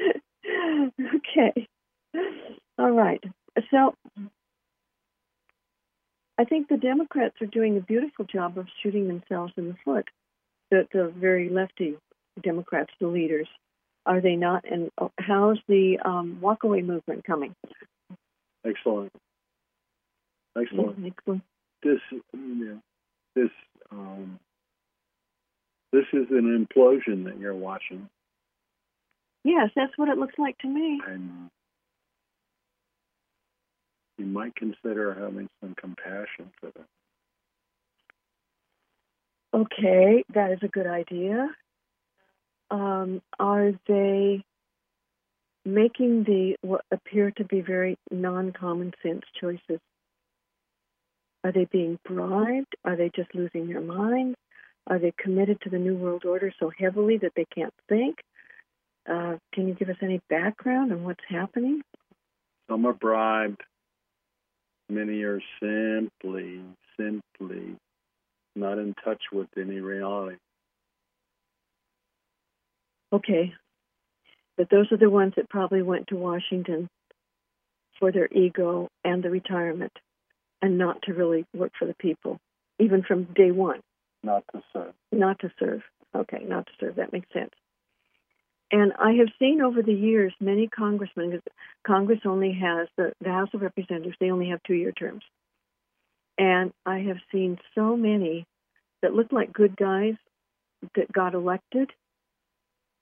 [1.14, 1.68] okay.
[2.76, 3.22] All right.
[3.70, 3.94] So
[6.38, 10.08] I think the Democrats are doing a beautiful job of shooting themselves in the foot.
[10.70, 11.96] The, the very lefty
[12.42, 13.46] Democrats, the leaders,
[14.06, 14.64] are they not?
[14.70, 17.54] And oh, how's the um, walkaway movement coming?
[18.66, 19.12] Excellent.
[20.60, 21.06] Excellent.
[21.06, 21.42] Excellent.
[21.84, 22.00] This,
[22.32, 22.78] yeah,
[23.36, 23.50] this,
[23.92, 24.40] um,
[25.92, 28.08] this is an implosion that you're watching,
[29.44, 31.00] Yes, that's what it looks like to me.
[31.06, 31.50] and
[34.16, 36.86] you might consider having some compassion for them.
[39.52, 41.48] Okay, that is a good idea.
[42.70, 44.42] Um, are they
[45.64, 49.80] making the what appear to be very non-common sense choices?
[51.44, 52.74] Are they being bribed?
[52.84, 54.36] Are they just losing their minds?
[54.86, 58.16] Are they committed to the New World Order so heavily that they can't think?
[59.08, 61.82] Uh, can you give us any background on what's happening?
[62.70, 63.60] Some are bribed.
[64.88, 66.62] Many are simply,
[66.98, 67.76] simply
[68.56, 70.36] not in touch with any reality.
[73.12, 73.52] Okay,
[74.56, 76.88] but those are the ones that probably went to Washington
[77.98, 79.92] for their ego and the retirement
[80.64, 82.40] and not to really work for the people,
[82.78, 83.80] even from day one.
[84.22, 84.94] Not to serve.
[85.12, 85.82] Not to serve.
[86.16, 86.96] Okay, not to serve.
[86.96, 87.52] That makes sense.
[88.72, 91.42] And I have seen over the years many congressmen, because
[91.86, 95.22] Congress only has, the, the House of Representatives, they only have two year terms.
[96.38, 98.46] And I have seen so many
[99.02, 100.14] that looked like good guys
[100.96, 101.90] that got elected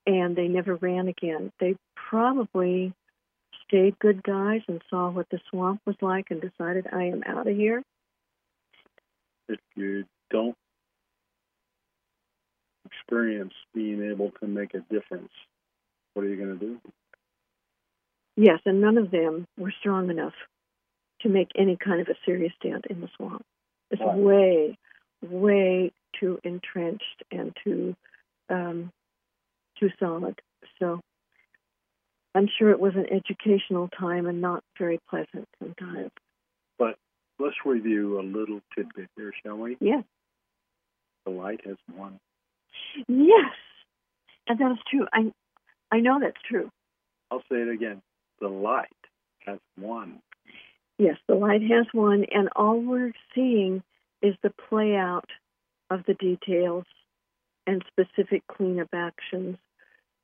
[0.04, 1.52] and they never ran again.
[1.60, 2.92] They probably
[3.72, 7.46] stayed good guys and saw what the swamp was like and decided, I am out
[7.46, 7.82] of here.
[9.48, 10.56] If you don't
[12.84, 15.32] experience being able to make a difference,
[16.12, 16.80] what are you going to do?
[18.36, 20.34] Yes, and none of them were strong enough
[21.22, 23.44] to make any kind of a serious stand in the swamp.
[23.90, 24.76] It's way,
[25.22, 27.94] way too entrenched and too
[28.48, 28.90] um,
[29.78, 30.40] too solid.
[30.78, 31.00] So
[32.34, 36.10] I'm sure it was an educational time and not very pleasant sometimes.
[36.78, 36.96] But
[37.38, 39.76] let's review a little tidbit here, shall we?
[39.80, 40.04] Yes,
[41.24, 42.18] The light has won.
[43.08, 43.52] yes,
[44.48, 45.06] and that is true.
[45.12, 45.32] I
[45.90, 46.70] I know that's true.
[47.30, 48.00] I'll say it again.
[48.40, 48.88] The light
[49.46, 50.20] has won.
[50.98, 53.82] Yes, the light has won, and all we're seeing
[54.22, 55.28] is the play out
[55.90, 56.84] of the details
[57.66, 59.56] and specific cleanup actions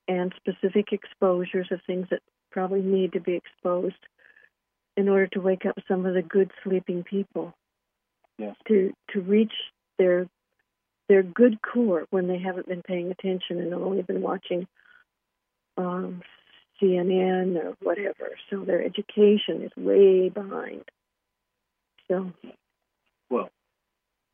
[0.08, 3.94] and specific exposures of things that probably need to be exposed
[4.96, 7.54] in order to wake up some of the good sleeping people.
[8.38, 8.56] Yes.
[8.68, 9.52] To to reach
[9.98, 10.26] their
[11.08, 14.66] their good core when they haven't been paying attention and only been watching
[15.76, 16.22] um,
[16.80, 18.30] CNN or whatever.
[18.50, 20.84] So their education is way behind.
[22.08, 22.32] So.
[23.30, 23.50] Well,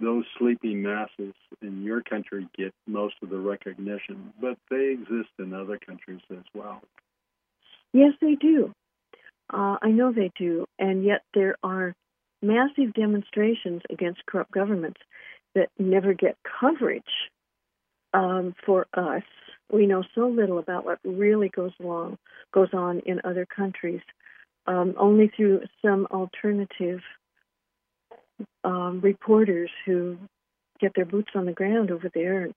[0.00, 5.54] those sleeping masses in your country get most of the recognition, but they exist in
[5.54, 6.82] other countries as well.
[7.92, 8.72] Yes, they do.
[9.52, 11.94] Uh, I know they do, and yet there are
[12.42, 15.00] massive demonstrations against corrupt governments
[15.54, 17.02] that never get coverage
[18.12, 19.22] um, for us.
[19.70, 22.18] We know so little about what really goes along
[22.52, 24.02] goes on in other countries,
[24.66, 27.00] um, only through some alternative
[28.62, 30.18] um, reporters who
[30.80, 32.54] get their boots on the ground over there and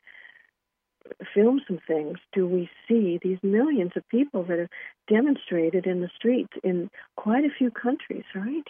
[1.33, 4.69] film some things do we see these millions of people that have
[5.07, 8.67] demonstrated in the streets in quite a few countries, right?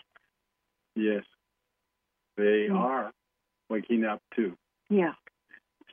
[0.96, 1.24] Yes,
[2.36, 2.76] they mm.
[2.76, 3.12] are
[3.70, 4.56] waking up too.
[4.89, 5.13] Yeah.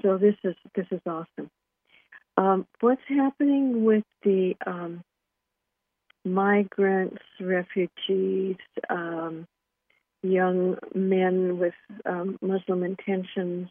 [0.02, 1.50] So this is this is awesome.
[2.36, 5.04] Um, what's happening with the um,
[6.24, 8.56] migrants, refugees,
[8.90, 9.46] um,
[10.24, 11.74] young men with
[12.06, 13.68] um, Muslim intentions,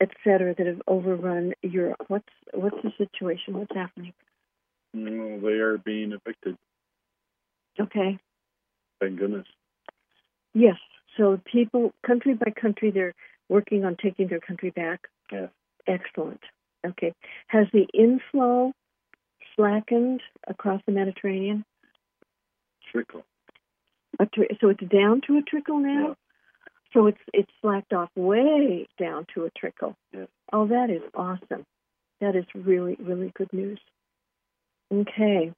[0.00, 2.04] etc., that have overrun Europe?
[2.08, 3.54] What's what's the situation?
[3.54, 4.12] What's happening?
[4.94, 6.56] Well, they are being evicted.
[7.78, 8.18] Okay.
[9.00, 9.46] Thank goodness.
[10.54, 10.76] Yes.
[11.16, 13.14] So people, country by country, they're
[13.48, 15.08] working on taking their country back.
[15.30, 15.48] Yeah.
[15.86, 16.40] Excellent.
[16.86, 17.12] Okay.
[17.48, 18.72] Has the inflow
[19.54, 21.64] slackened across the Mediterranean?
[22.90, 23.24] Trickle.
[24.20, 26.08] So it's down to a trickle now.
[26.08, 26.14] Yeah.
[26.92, 29.96] So it's it's slacked off way down to a trickle.
[30.12, 30.26] Yeah.
[30.52, 31.64] Oh, that is awesome.
[32.20, 33.80] That is really really good news.
[34.92, 35.52] Okay.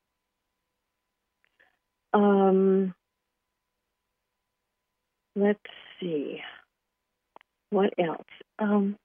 [2.12, 2.94] Um,
[5.36, 5.60] let's
[6.00, 6.40] see.
[7.70, 8.26] What else?
[8.58, 8.96] Um,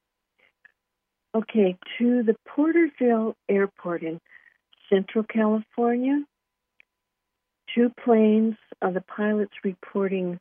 [1.36, 4.20] okay, to the Porterville Airport in
[4.90, 6.24] Central California,
[7.74, 10.40] two planes, uh, the pilots reporting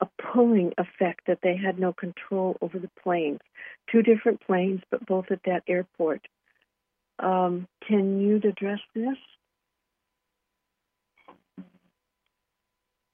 [0.00, 3.40] a pulling effect that they had no control over the planes.
[3.92, 6.26] Two different planes, but both at that airport.
[7.18, 9.16] Um, can you address this?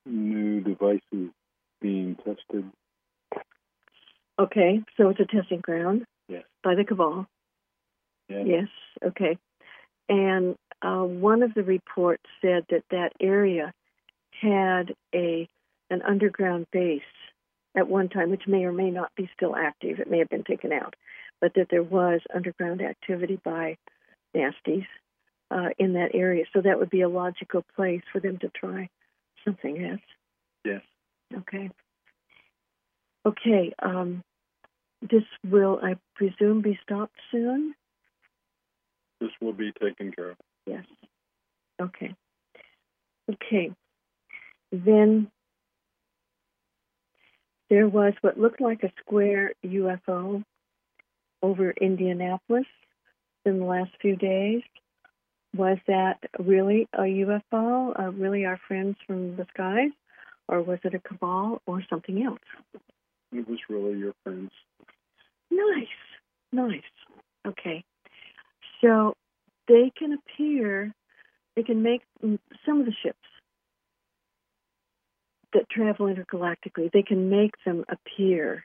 [0.05, 1.31] New devices
[1.81, 2.71] being tested
[4.39, 6.05] Okay, so it's a testing ground.
[6.29, 6.45] Yes.
[6.63, 7.27] By the cabal.
[8.29, 8.45] Yes.
[8.47, 8.69] Yes.
[9.05, 9.39] Okay.
[10.09, 13.73] And uh, one of the reports said that that area
[14.41, 15.49] had a
[15.89, 17.03] an underground base
[17.77, 20.01] at one time, which may or may not be still active.
[20.01, 20.95] It may have been taken out,
[21.41, 23.77] but that there was underground activity by
[24.35, 24.87] nasties
[25.51, 26.45] uh, in that area.
[26.53, 28.89] So that would be a logical place for them to try
[29.45, 29.77] something.
[29.77, 29.99] Yes.
[30.65, 30.83] Yes.
[31.39, 31.71] Okay.
[33.25, 34.23] Okay, um,
[35.03, 37.75] this will, I presume, be stopped soon?
[39.21, 40.37] This will be taken care of.
[40.67, 40.85] Yes.
[41.81, 42.15] Okay.
[43.31, 43.73] Okay.
[44.73, 45.31] Then
[47.71, 50.45] there was what looked like a square UFO
[51.43, 52.67] over Indianapolis
[53.45, 54.63] in the last few days.
[55.57, 59.91] Was that really a UFO, uh, really our friends from the skies,
[60.49, 62.39] or was it a cabal or something else?
[63.33, 64.51] It was really your friends.
[65.51, 65.87] Nice,
[66.53, 66.83] nice.
[67.47, 67.85] Okay.
[68.81, 69.15] So
[69.69, 70.93] they can appear,
[71.55, 73.19] they can make some of the ships
[75.53, 78.65] that travel intergalactically, they can make them appear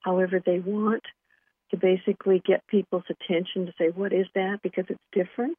[0.00, 1.02] however they want
[1.70, 4.60] to basically get people's attention to say, what is that?
[4.62, 5.58] Because it's different.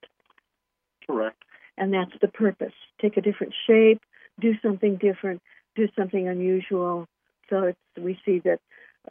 [1.06, 1.42] Correct.
[1.78, 2.74] And that's the purpose.
[3.02, 4.02] Take a different shape,
[4.40, 5.42] do something different,
[5.76, 7.06] do something unusual,
[7.50, 8.60] so it's, we see that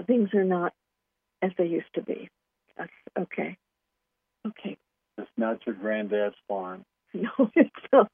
[0.06, 0.72] things are not
[1.42, 2.28] as they used to be.
[2.76, 3.56] That's okay.
[4.46, 4.76] Okay.
[5.18, 6.84] It's not your granddad's farm.
[7.14, 8.10] No, it's not.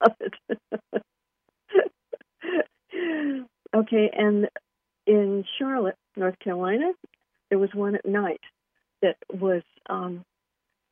[3.75, 4.49] okay, and
[5.05, 6.93] in Charlotte, North Carolina,
[7.51, 8.41] there was one at night
[9.03, 10.25] that was um,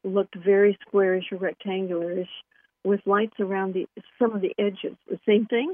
[0.02, 2.26] looked very squarish or rectangularish
[2.84, 3.86] with lights around the
[4.18, 4.96] some of the edges.
[5.08, 5.72] The same thing.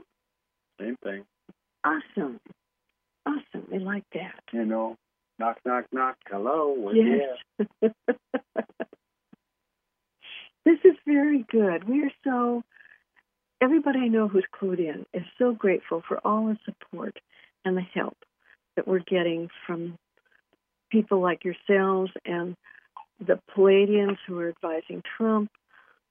[0.78, 1.24] Same thing.
[1.82, 2.40] Awesome.
[3.24, 3.68] Awesome.
[3.70, 4.42] They like that.
[4.52, 4.96] You know,
[5.38, 6.18] knock, knock, knock.
[6.28, 6.92] Hello.
[6.92, 7.38] Yes.
[10.68, 11.88] this is very good.
[11.88, 12.62] We are so,
[13.62, 17.16] everybody I know who's clued in is so grateful for all the support
[17.64, 18.18] and the help
[18.76, 19.96] that we're getting from
[20.90, 22.54] people like yourselves and
[23.18, 25.50] the Pleiadians who are advising Trump,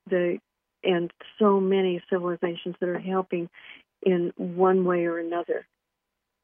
[0.09, 0.39] the
[0.83, 3.49] and so many civilizations that are helping
[4.03, 5.67] in one way or another,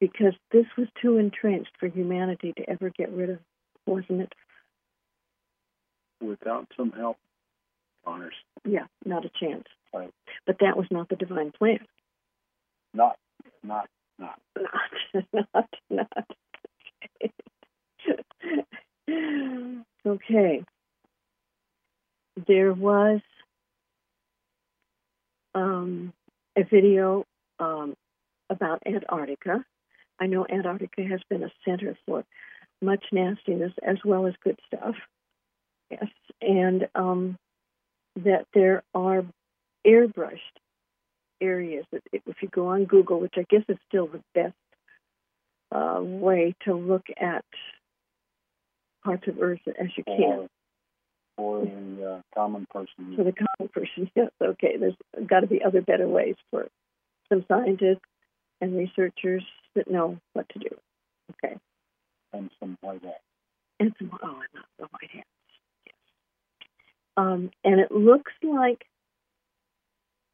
[0.00, 3.38] because this was too entrenched for humanity to ever get rid of,
[3.86, 4.32] wasn't it?
[6.20, 7.16] Without some help,
[8.06, 8.34] honors.
[8.64, 9.64] Yeah, not a chance.
[9.92, 10.10] Right.
[10.46, 11.78] But that was not the divine plan.
[12.92, 13.16] Not,
[13.62, 13.88] not,
[14.18, 14.40] not.
[14.56, 15.24] Not,
[15.54, 16.26] not, not.
[20.06, 20.64] okay.
[22.46, 23.20] There was
[25.54, 26.12] um,
[26.56, 27.24] a video
[27.58, 27.94] um,
[28.50, 29.64] about Antarctica.
[30.20, 32.24] I know Antarctica has been a center for
[32.82, 34.94] much nastiness as well as good stuff.
[35.90, 36.08] Yes,
[36.40, 37.36] and um,
[38.16, 39.24] that there are
[39.86, 40.38] airbrushed
[41.40, 41.84] areas.
[41.92, 44.54] That if you go on Google, which I guess is still the best
[45.72, 47.44] uh, way to look at
[49.04, 50.48] parts of Earth as you can.
[51.36, 53.16] For the uh, common person.
[53.16, 54.30] For the common person, yes.
[54.40, 54.94] Okay, there's
[55.26, 56.68] got to be other better ways for
[57.28, 58.04] some scientists
[58.60, 59.44] and researchers
[59.74, 60.68] that know what to do.
[61.32, 61.56] Okay.
[62.32, 63.18] And some white hats.
[63.80, 65.28] And some, oh, and not the white hats.
[67.16, 68.84] Um, and it looks like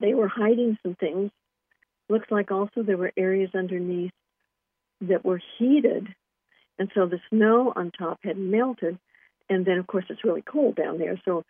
[0.00, 1.30] they were hiding some things.
[2.08, 4.12] Looks like also there were areas underneath
[5.02, 6.08] that were heated,
[6.78, 8.98] and so the snow on top had melted,
[9.48, 11.44] and then of course it's really cold down there, so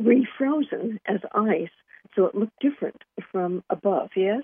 [0.00, 1.70] refrozen as ice,
[2.14, 4.10] so it looked different from above.
[4.16, 4.42] Yes.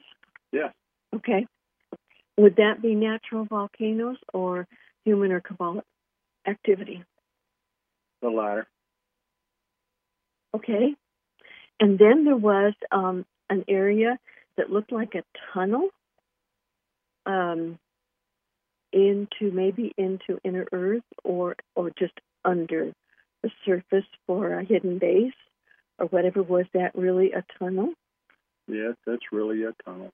[0.53, 0.73] Yes.
[1.15, 1.47] Okay.
[2.37, 4.67] Would that be natural volcanoes or
[5.05, 5.85] human or Kabbalah
[6.47, 7.05] activity?
[8.21, 8.67] The latter.
[10.55, 10.95] Okay.
[11.81, 14.19] And then there was um, an area
[14.57, 15.89] that looked like a tunnel
[17.27, 17.79] um,
[18.93, 22.13] into maybe into inner earth or or just
[22.45, 22.93] under
[23.43, 25.33] the surface for a hidden base
[25.99, 27.93] or whatever was that really a tunnel?
[28.69, 30.11] Yes that's really a tunnel.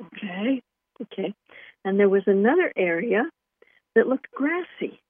[0.00, 0.62] Okay
[1.02, 1.34] okay.
[1.84, 3.24] And there was another area
[3.94, 5.00] that looked grassy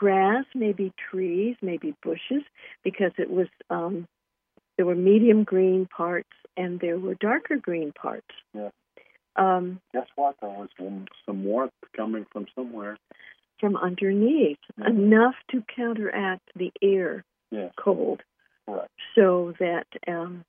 [0.00, 2.42] grass maybe trees maybe bushes
[2.82, 4.06] because it was um
[4.76, 8.70] there were medium green parts and there were darker green parts yeah
[9.36, 10.36] um, Guess what?
[10.40, 12.98] There was some, warmth coming from somewhere.
[13.58, 14.88] From underneath, mm-hmm.
[14.88, 17.72] enough to counteract the air yes.
[17.78, 18.22] cold.
[18.66, 18.88] Right.
[19.14, 20.44] So that, um,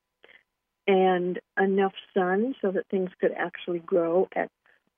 [0.88, 4.50] and enough sun so that things could actually grow at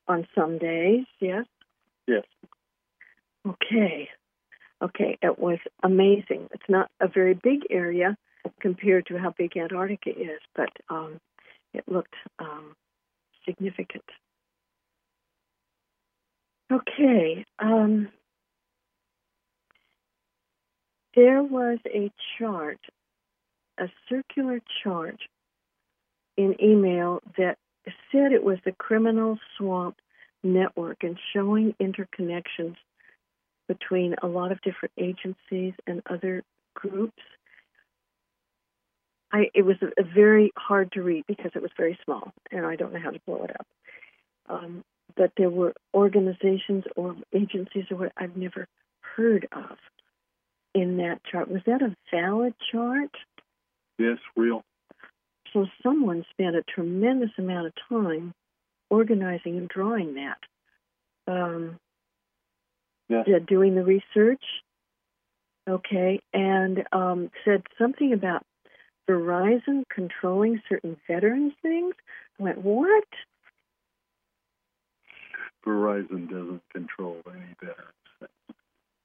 [0.07, 1.05] on some days.
[1.19, 1.45] Yes.
[2.07, 2.23] Yes.
[3.47, 4.09] Okay.
[4.83, 5.17] Okay.
[5.21, 6.49] It was amazing.
[6.51, 8.17] It's not a very big area
[8.59, 11.19] compared to how big Antarctica is, but um,
[11.73, 12.75] it looked um,
[13.45, 14.03] significant.
[16.71, 17.45] Okay.
[17.59, 18.09] Um,
[21.15, 22.79] there was a chart,
[23.77, 25.17] a circular chart
[26.35, 27.57] in email that
[28.11, 29.97] said it was the criminal swamp
[30.43, 32.75] network and showing interconnections
[33.79, 36.43] between a lot of different agencies and other
[36.75, 37.21] groups.
[39.31, 42.65] I, it was a, a very hard to read because it was very small, and
[42.65, 43.67] I don't know how to blow it up.
[44.47, 44.83] Um,
[45.15, 48.67] but there were organizations or agencies or what I've never
[49.15, 49.77] heard of
[50.73, 51.49] in that chart.
[51.49, 53.11] Was that a valid chart?
[53.97, 54.63] Yes, real.
[55.53, 58.33] So someone spent a tremendous amount of time
[58.89, 60.37] organizing and drawing that.
[61.27, 61.79] Um,
[63.09, 63.25] yes.
[63.47, 64.43] Doing the research.
[65.69, 68.43] Okay, and um, said something about
[69.09, 71.93] Verizon controlling certain veterans things.
[72.39, 73.05] I went, what?
[75.65, 78.57] Verizon doesn't control any veterans things.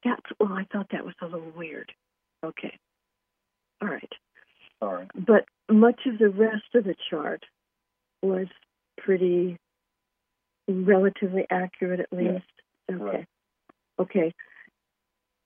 [0.03, 1.91] That's well, I thought that was a little weird.
[2.43, 2.77] Okay.
[3.81, 4.11] All right.
[4.79, 5.07] Sorry.
[5.15, 7.45] But much of the rest of the chart
[8.21, 8.47] was
[8.97, 9.57] pretty
[10.67, 12.43] relatively accurate at least.
[12.89, 12.99] Yes.
[12.99, 13.03] Okay.
[13.03, 13.27] Right.
[13.99, 14.33] Okay.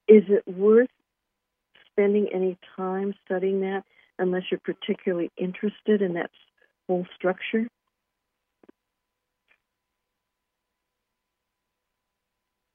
[0.08, 0.90] Is it worth
[1.92, 3.84] spending any time studying that?
[4.20, 6.30] unless you're particularly interested in that
[6.88, 7.68] whole structure?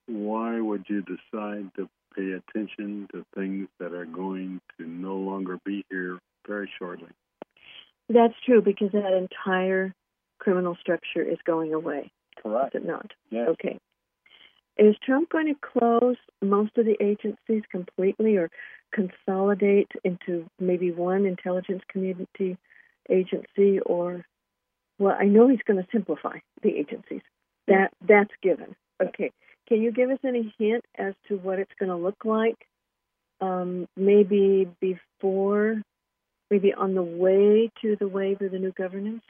[0.07, 5.59] Why would you decide to pay attention to things that are going to no longer
[5.63, 6.17] be here
[6.47, 7.09] very shortly?
[8.09, 9.93] That's true because that entire
[10.39, 12.11] criminal structure is going away.
[12.41, 12.75] Correct.
[12.75, 13.11] Is it not?
[13.29, 13.49] Yes.
[13.49, 13.77] Okay.
[14.79, 18.49] Is Trump going to close most of the agencies completely or
[18.93, 22.57] consolidate into maybe one intelligence community
[23.09, 24.25] agency or
[24.97, 27.21] well I know he's going to simplify the agencies.
[27.67, 28.75] That that's given.
[29.03, 29.31] Okay.
[29.67, 32.57] Can you give us any hint as to what it's going to look like?
[33.41, 35.81] Um, maybe before,
[36.49, 39.23] maybe on the way to the wave of the new governance?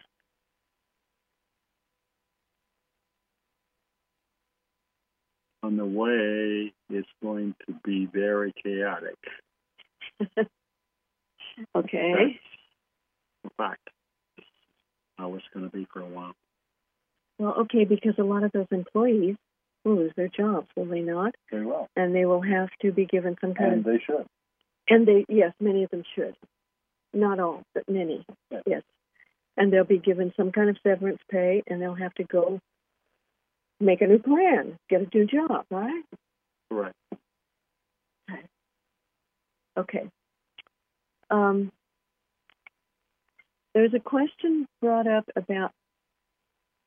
[5.70, 9.20] On the way, it's going to be very chaotic.
[11.76, 12.40] okay.
[13.44, 13.88] In fact,
[15.16, 16.34] how it's going to be for a while.
[17.38, 19.36] Well, okay, because a lot of those employees
[19.86, 21.36] will lose their jobs, will they not?
[21.52, 21.88] Very well.
[21.96, 23.86] And they will have to be given some kind And of.
[23.86, 24.26] they should.
[24.90, 26.36] And they, yes, many of them should.
[27.14, 28.26] Not all, but many.
[28.50, 28.64] Yes.
[28.66, 28.82] Yes.
[29.56, 32.60] And they'll be given some kind of severance pay, and they'll have to go
[33.80, 36.04] make a new plan, get a new job, right?
[36.72, 36.96] Correct.
[39.78, 40.10] Okay.
[41.30, 41.72] Um,
[43.74, 45.72] there's a question brought up about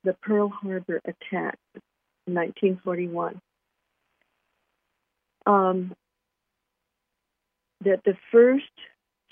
[0.05, 1.59] the Pearl Harbor attack
[2.27, 3.41] in 1941.
[5.47, 5.95] Um,
[7.85, 8.65] that the first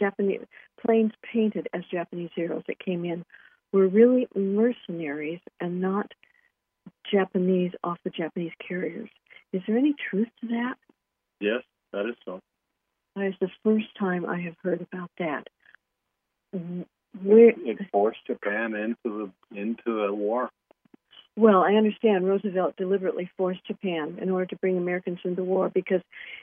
[0.01, 0.41] Japanese
[0.85, 3.25] planes painted as Japanese heroes that came in
[3.73, 6.11] were really mercenaries and not
[7.11, 9.09] Japanese off the Japanese carriers.
[9.53, 10.75] Is there any truth to that?
[11.41, 12.41] Yes, that is so.
[13.17, 15.49] That is the first time I have heard about that.
[16.53, 20.51] Where, It forced Japan into the into the war.
[21.37, 26.03] well, I understand Roosevelt deliberately forced Japan in order to bring Americans into war because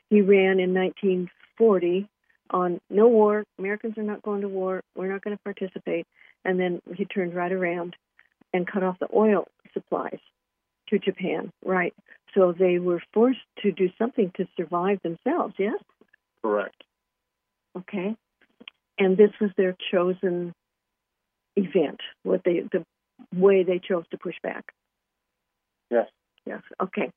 [0.10, 2.08] he ran in 1940
[2.50, 6.06] on no war, Americans are not going to war, we're not going to participate,
[6.46, 7.96] and then he turned right around
[8.54, 10.20] and cut off the oil supplies
[10.90, 11.94] to Japan, right?
[12.34, 15.80] So they were forced to do something to survive themselves, yes?
[16.42, 16.84] Correct.
[17.78, 18.16] Okay.
[19.00, 20.54] And this was their chosen
[21.56, 22.84] event, what they the
[23.36, 24.66] way they chose to push back.
[25.90, 26.08] Yes.
[26.46, 26.62] Yes.
[26.82, 27.12] Okay.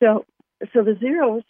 [0.00, 0.24] So
[0.72, 1.42] so the zeros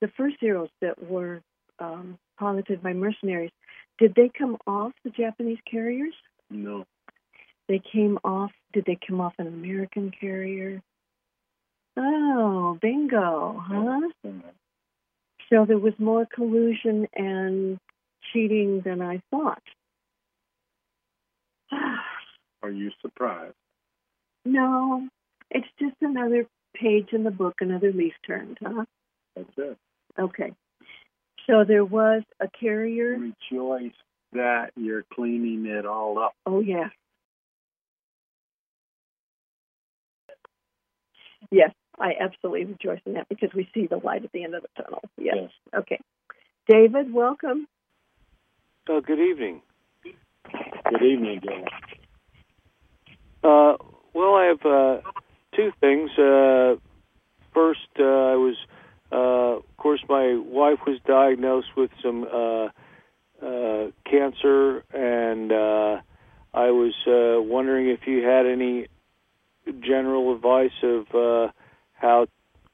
[0.00, 1.42] the first zeros that were
[1.78, 3.50] um, piloted by mercenaries,
[3.98, 6.14] did they come off the Japanese carriers?
[6.50, 6.84] No.
[7.70, 10.82] They came off did they come off an American carrier?
[11.96, 14.00] Oh, bingo, huh?
[15.48, 17.78] So there was more collusion and
[18.32, 19.62] cheating than I thought.
[22.62, 23.54] Are you surprised?
[24.44, 25.06] no,
[25.50, 28.84] it's just another page in the book, another leaf turned, huh?
[29.36, 29.76] That's it.
[30.18, 30.52] Okay.
[31.46, 33.16] So there was a carrier.
[33.16, 33.92] Rejoice
[34.32, 36.32] that you're cleaning it all up.
[36.46, 36.88] Oh, yeah.
[41.50, 44.62] Yes, I absolutely rejoice in that because we see the light at the end of
[44.62, 45.02] the tunnel.
[45.18, 45.50] Yes.
[45.74, 46.00] Okay.
[46.68, 47.66] David, welcome.
[48.88, 49.62] Uh, good evening.
[50.02, 51.64] Good evening, Joe.
[53.42, 53.76] Uh,
[54.12, 55.00] well, I have uh,
[55.54, 56.10] two things.
[56.18, 56.76] Uh,
[57.52, 58.56] first, uh, I was,
[59.12, 62.68] uh, of course, my wife was diagnosed with some uh,
[63.44, 66.00] uh, cancer, and uh,
[66.52, 68.88] I was uh, wondering if you had any
[69.72, 71.52] general advice of uh,
[71.94, 72.26] how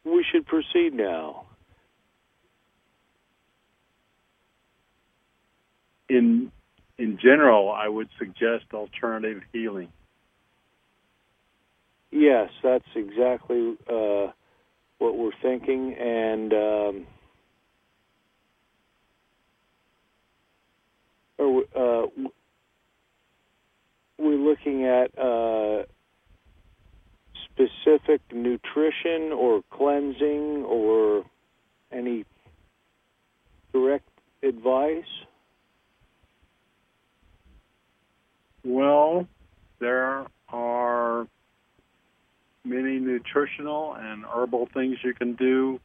[0.04, 1.44] we should proceed now.
[6.08, 6.52] In
[6.98, 9.88] in general, I would suggest alternative healing.
[12.10, 14.28] Yes, that's exactly uh,
[14.98, 17.06] what we're thinking, and um,
[21.38, 22.06] are we, uh,
[24.18, 25.82] we're looking at uh,
[27.56, 31.24] specific nutrition or cleansing or
[31.90, 32.24] any
[33.72, 34.08] direct
[34.42, 35.04] advice.
[38.64, 39.26] Well,
[39.78, 41.26] there are
[42.64, 45.80] many nutritional and herbal things you can do.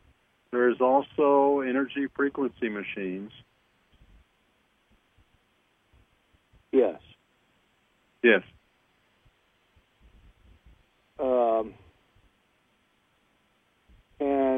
[0.51, 3.31] There's also energy frequency machines.
[6.71, 6.99] Yes.
[8.23, 8.41] Yes.
[11.19, 11.73] Um,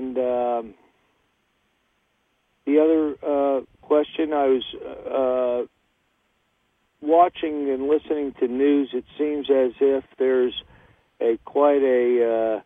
[0.03, 0.73] and um,
[2.65, 4.63] the other uh, question, I was
[5.09, 5.67] uh,
[7.01, 8.89] watching and listening to news.
[8.93, 10.53] It seems as if there's
[11.21, 12.61] a quite a uh,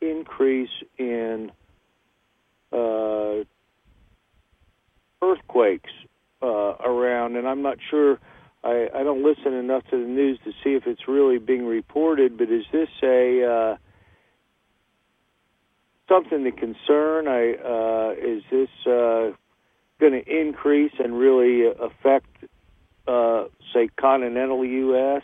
[0.00, 1.52] increase in
[2.72, 3.44] uh,
[5.22, 5.90] earthquakes
[6.42, 8.18] uh, around, and I'm not sure.
[8.64, 12.36] I, I don't listen enough to the news to see if it's really being reported,
[12.36, 13.76] but is this a uh,
[16.08, 17.28] something to concern?
[17.28, 19.32] I uh, is this uh,
[20.00, 22.26] going to increase and really affect,
[23.06, 25.22] uh, say, continental U.S.?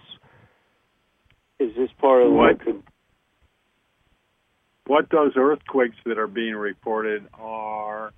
[1.58, 2.60] Is this part of What?
[2.60, 2.82] could?
[4.86, 8.12] what those earthquakes that are being reported are,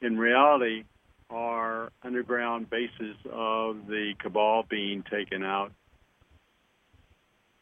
[0.00, 0.84] in reality,
[1.30, 5.72] are underground bases of the cabal being taken out.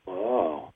[0.06, 0.72] Wow.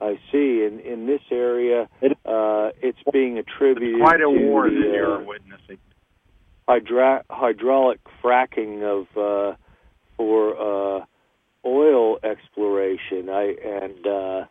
[0.00, 0.64] I see.
[0.64, 4.88] In in this area, uh, it's being attributed It's quite a to war the, that
[4.88, 5.78] uh, you're witnessing.
[6.68, 9.56] hydra- hydraulic fracking of uh,
[10.16, 10.56] for
[11.00, 11.04] uh,
[11.64, 13.28] oil exploration.
[13.30, 14.44] I and uh,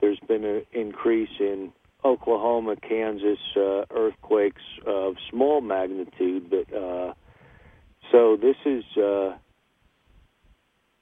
[0.00, 1.72] there's been an increase in
[2.04, 7.12] Oklahoma, Kansas uh, earthquakes of small magnitude, but uh,
[8.10, 9.36] so this is uh,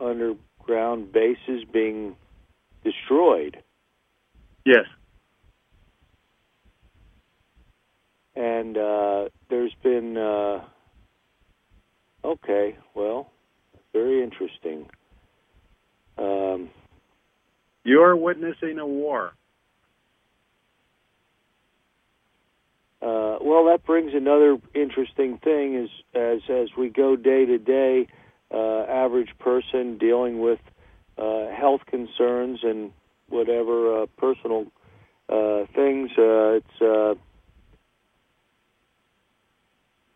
[0.00, 2.16] underground bases being
[2.84, 3.62] destroyed.
[4.66, 4.86] Yes.
[8.36, 10.62] and uh, there's been uh,
[12.24, 13.32] okay, well,
[13.92, 14.86] very interesting.
[16.18, 16.70] Um,
[17.84, 19.32] You're witnessing a war.
[23.02, 28.08] uh, well, that brings another interesting thing is as as we go day to day,
[28.52, 30.60] uh, average person dealing with
[31.18, 32.92] uh, health concerns and
[33.28, 34.66] whatever uh, personal
[35.28, 36.10] uh, things.
[36.16, 37.14] Uh, it's uh,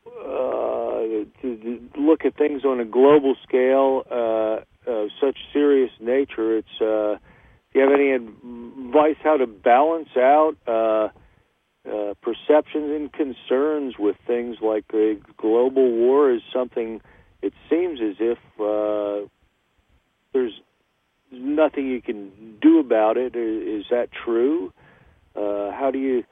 [0.06, 1.00] uh,
[1.42, 6.58] to, to look at things on a global scale uh, of such serious nature.
[6.58, 7.16] It's uh,
[7.72, 11.08] do you have any advice how to balance out uh,
[11.88, 17.00] uh, perceptions and concerns with things like a global war is something?
[17.42, 19.28] It seems as if uh,
[20.32, 20.60] there's
[21.32, 23.34] nothing you can do about it.
[23.36, 24.72] Is, is that true?
[25.36, 26.24] Uh, how do you?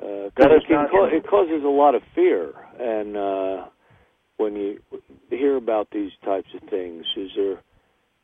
[0.00, 3.66] Uh, 'cause That is it, not ca- it causes a lot of fear, and uh,
[4.36, 4.80] when you
[5.30, 7.60] hear about these types of things, is there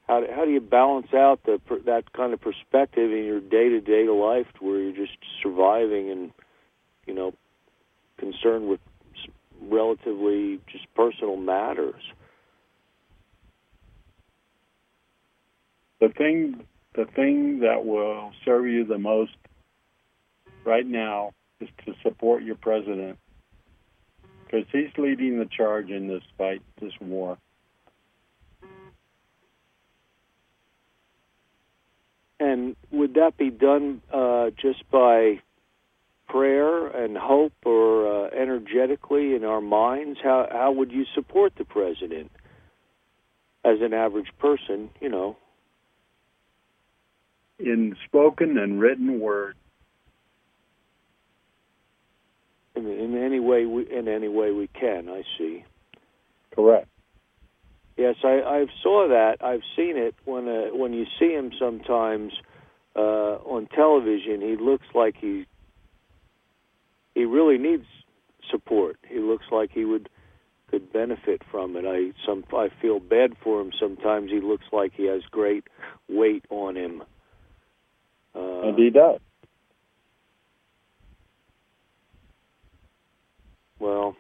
[0.09, 3.69] how do, how do you balance out the that kind of perspective in your day
[3.71, 6.33] to day life, where you're just surviving and
[7.07, 7.33] you know
[8.19, 8.81] concerned with
[9.63, 12.03] relatively just personal matters?
[16.05, 19.33] The thing, the thing that will serve you the most
[20.63, 23.19] right now is to support your president
[24.45, 27.39] because he's leading the charge in this fight, this war.
[32.39, 35.41] And would that be done uh, just by
[36.29, 40.19] prayer and hope, or uh, energetically in our minds?
[40.23, 42.31] How how would you support the president
[43.65, 44.91] as an average person?
[45.01, 45.37] You know,
[47.59, 49.57] In spoken and written word,
[52.75, 55.09] in, in any way we in any way we can.
[55.09, 55.65] I see.
[56.55, 56.89] correct.
[57.97, 59.45] Yes, I I saw that.
[59.45, 62.33] I've seen it when uh, when you see him sometimes
[62.97, 64.41] uh, on television.
[64.41, 65.47] He looks like he
[67.15, 67.87] he really needs
[68.51, 68.99] support.
[69.09, 70.09] He looks like he would
[70.71, 71.85] could benefit from it.
[71.87, 74.31] I some I feel bad for him sometimes.
[74.31, 75.65] He looks like he has great
[76.09, 77.05] weight on him.
[78.35, 79.21] Uh, and he does.
[83.79, 84.17] Well,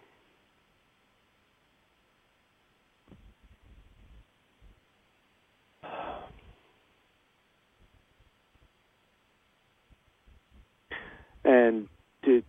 [11.44, 11.88] and
[12.22, 12.42] do,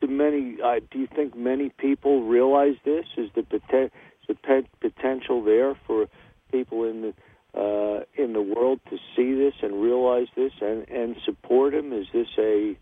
[0.00, 0.56] do many?
[0.62, 3.06] Uh, do you think many people realize this?
[3.16, 6.06] Is the poten- is the pe- potential there for
[6.50, 7.14] people in the
[7.54, 11.92] uh, in the world to see this and realize this and and support him?
[11.92, 12.76] Is this a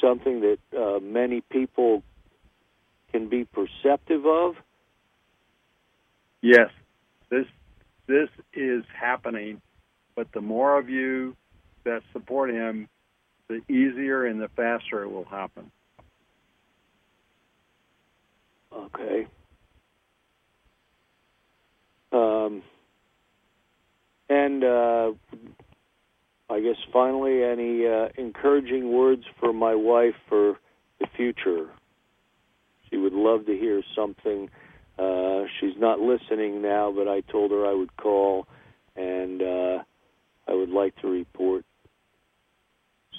[0.00, 2.02] something that uh, many people
[3.12, 4.54] can be perceptive of?
[6.40, 6.70] Yes,
[7.30, 7.46] this
[8.06, 9.60] this is happening,
[10.14, 11.36] but the more of you
[11.84, 12.88] that support him,
[13.48, 15.70] the easier and the faster it will happen.
[18.72, 19.26] Okay.
[22.12, 22.62] Um,
[24.28, 25.12] and uh,
[26.48, 30.58] I guess finally, any uh, encouraging words for my wife for
[31.00, 31.68] the future?
[32.88, 34.48] She would love to hear something.
[34.98, 38.46] Uh, she's not listening now, but I told her I would call,
[38.94, 39.78] and uh,
[40.48, 41.64] I would like to report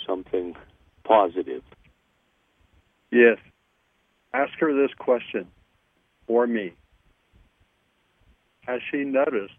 [0.06, 0.56] something
[1.04, 1.64] positive.
[3.12, 3.38] Yes.
[4.34, 5.48] Ask her this question
[6.28, 6.74] for me.
[8.62, 9.54] Has she noticed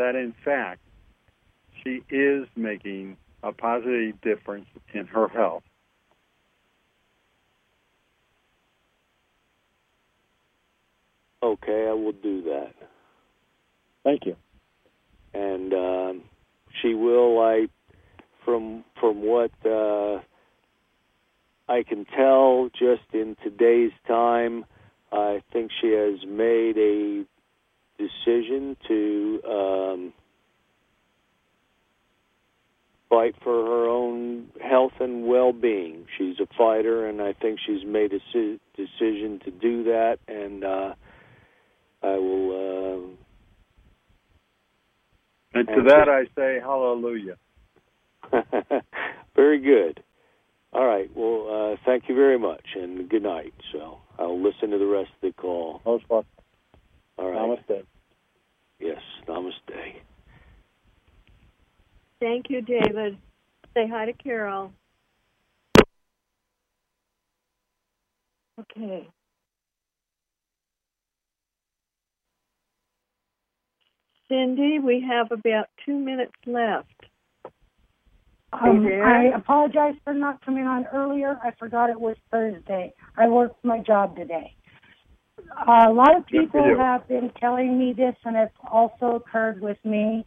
[0.00, 0.80] that in fact
[1.84, 5.62] she is making a positive difference in her health?
[11.42, 12.74] Okay, I will do that.
[14.04, 14.36] Thank you.
[15.34, 16.22] and um,
[16.82, 17.40] she will.
[17.40, 17.68] I
[18.44, 20.20] from from what uh,
[21.68, 24.64] I can tell, just in today's time,
[25.12, 27.24] I think she has made a
[28.00, 30.12] decision to um,
[33.08, 36.06] fight for her own health and well-being.
[36.16, 40.18] She's a fighter, and I think she's made a si- decision to do that.
[40.28, 40.94] And uh,
[42.02, 43.10] I will.
[45.52, 47.36] And to that I say hallelujah.
[48.32, 48.40] Uh,
[49.36, 50.02] very good.
[50.72, 51.10] All right.
[51.16, 53.52] Well, uh, thank you very much, and good night.
[53.72, 55.80] So I'll listen to the rest of the call.
[57.20, 57.44] Most welcome.
[57.44, 57.58] All right.
[57.68, 57.84] Namaste.
[58.78, 59.00] Yes.
[59.28, 59.94] Namaste.
[62.20, 63.18] Thank you, David.
[63.74, 64.72] Say hi to Carol.
[68.60, 69.08] Okay.
[74.28, 76.86] Cindy, we have about two minutes left.
[78.52, 78.86] Um.
[79.04, 81.38] I apologize for not coming on earlier.
[81.42, 82.92] I forgot it was Thursday.
[83.16, 84.54] I worked my job today.
[85.66, 90.24] A lot of people have been telling me this, and it's also occurred with me.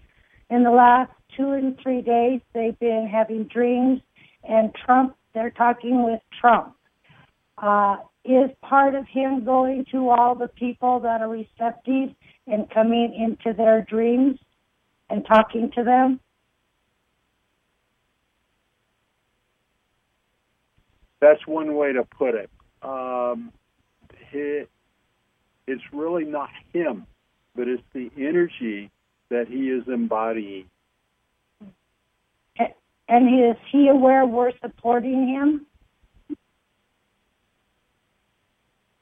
[0.49, 4.01] In the last two and three days, they've been having dreams,
[4.43, 6.75] and Trump, they're talking with Trump.
[7.57, 12.15] Uh, is part of him going to all the people that are receptive
[12.47, 14.39] and coming into their dreams
[15.09, 16.19] and talking to them?
[21.19, 22.49] That's one way to put it.
[22.81, 23.51] Um,
[24.31, 24.63] he,
[25.67, 27.05] it's really not him,
[27.55, 28.91] but it's the energy
[29.29, 30.65] that he is embodying.
[33.09, 35.65] And is he aware we're supporting him?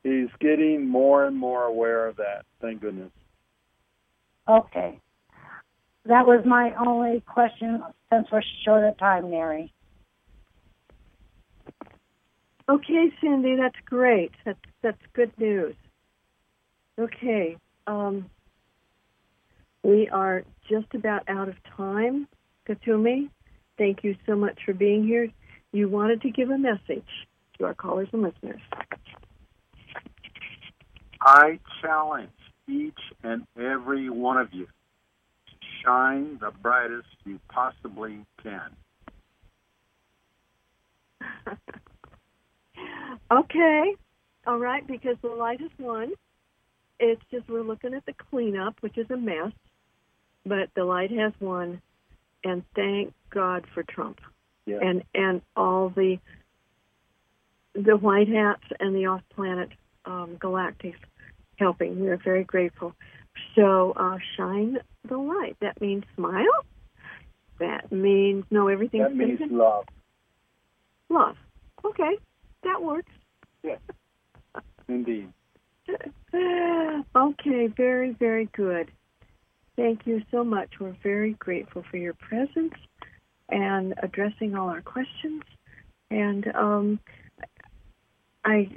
[0.03, 2.45] He's getting more and more aware of that.
[2.59, 3.11] Thank goodness.
[4.49, 4.99] Okay.
[6.05, 9.71] That was my only question since we're short of time, Mary.
[12.67, 14.31] Okay, Cindy, that's great.
[14.43, 15.75] That's that's good news.
[17.01, 18.29] Okay, um,
[19.81, 22.27] we are just about out of time.
[22.69, 23.31] Kuthumi,
[23.79, 25.27] thank you so much for being here.
[25.71, 27.07] You wanted to give a message
[27.57, 28.61] to our callers and listeners.
[31.21, 32.29] I challenge
[32.67, 34.71] each and every won of you to
[35.83, 38.75] shine the brightest you possibly can.
[43.31, 43.95] okay,
[44.45, 46.11] all right, because the light is one.
[47.01, 49.51] It's just we're looking at the cleanup, which is a mess,
[50.45, 51.81] but the light has won,
[52.43, 54.19] and thank God for Trump.
[54.67, 54.77] Yeah.
[54.79, 56.19] and and all the
[57.73, 59.69] the white hats and the off planet
[60.05, 60.99] um, galactics
[61.57, 61.99] helping.
[61.99, 62.93] We are very grateful.
[63.55, 64.77] So uh, shine
[65.07, 65.57] the light.
[65.61, 66.65] That means smile.
[67.59, 69.85] That means know everything's that means and- love.
[71.09, 71.37] love.
[71.83, 72.17] Okay,
[72.63, 73.11] that works.
[73.63, 73.79] Yes.
[74.87, 75.31] Indeed.
[77.15, 78.91] okay, very very good.
[79.75, 80.69] Thank you so much.
[80.79, 82.73] We're very grateful for your presence
[83.49, 85.43] and addressing all our questions.
[86.09, 86.99] And um,
[88.43, 88.69] I,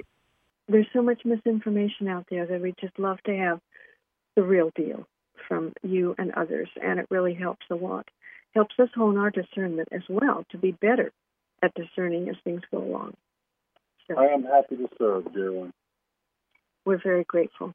[0.67, 3.59] there's so much misinformation out there that we just love to have
[4.35, 5.07] the real deal
[5.47, 8.07] from you and others, and it really helps a lot.
[8.53, 11.11] Helps us hone our discernment as well to be better
[11.61, 13.13] at discerning as things go along.
[14.07, 15.73] So I am happy to serve, dear one.
[16.85, 17.73] We're very grateful.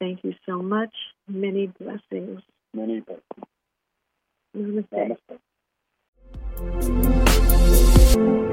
[0.00, 0.92] Thank you so much.
[1.28, 2.42] Many blessings.
[2.74, 3.46] Many blessings.
[4.56, 5.18] Namaste.
[8.16, 8.52] Namaste.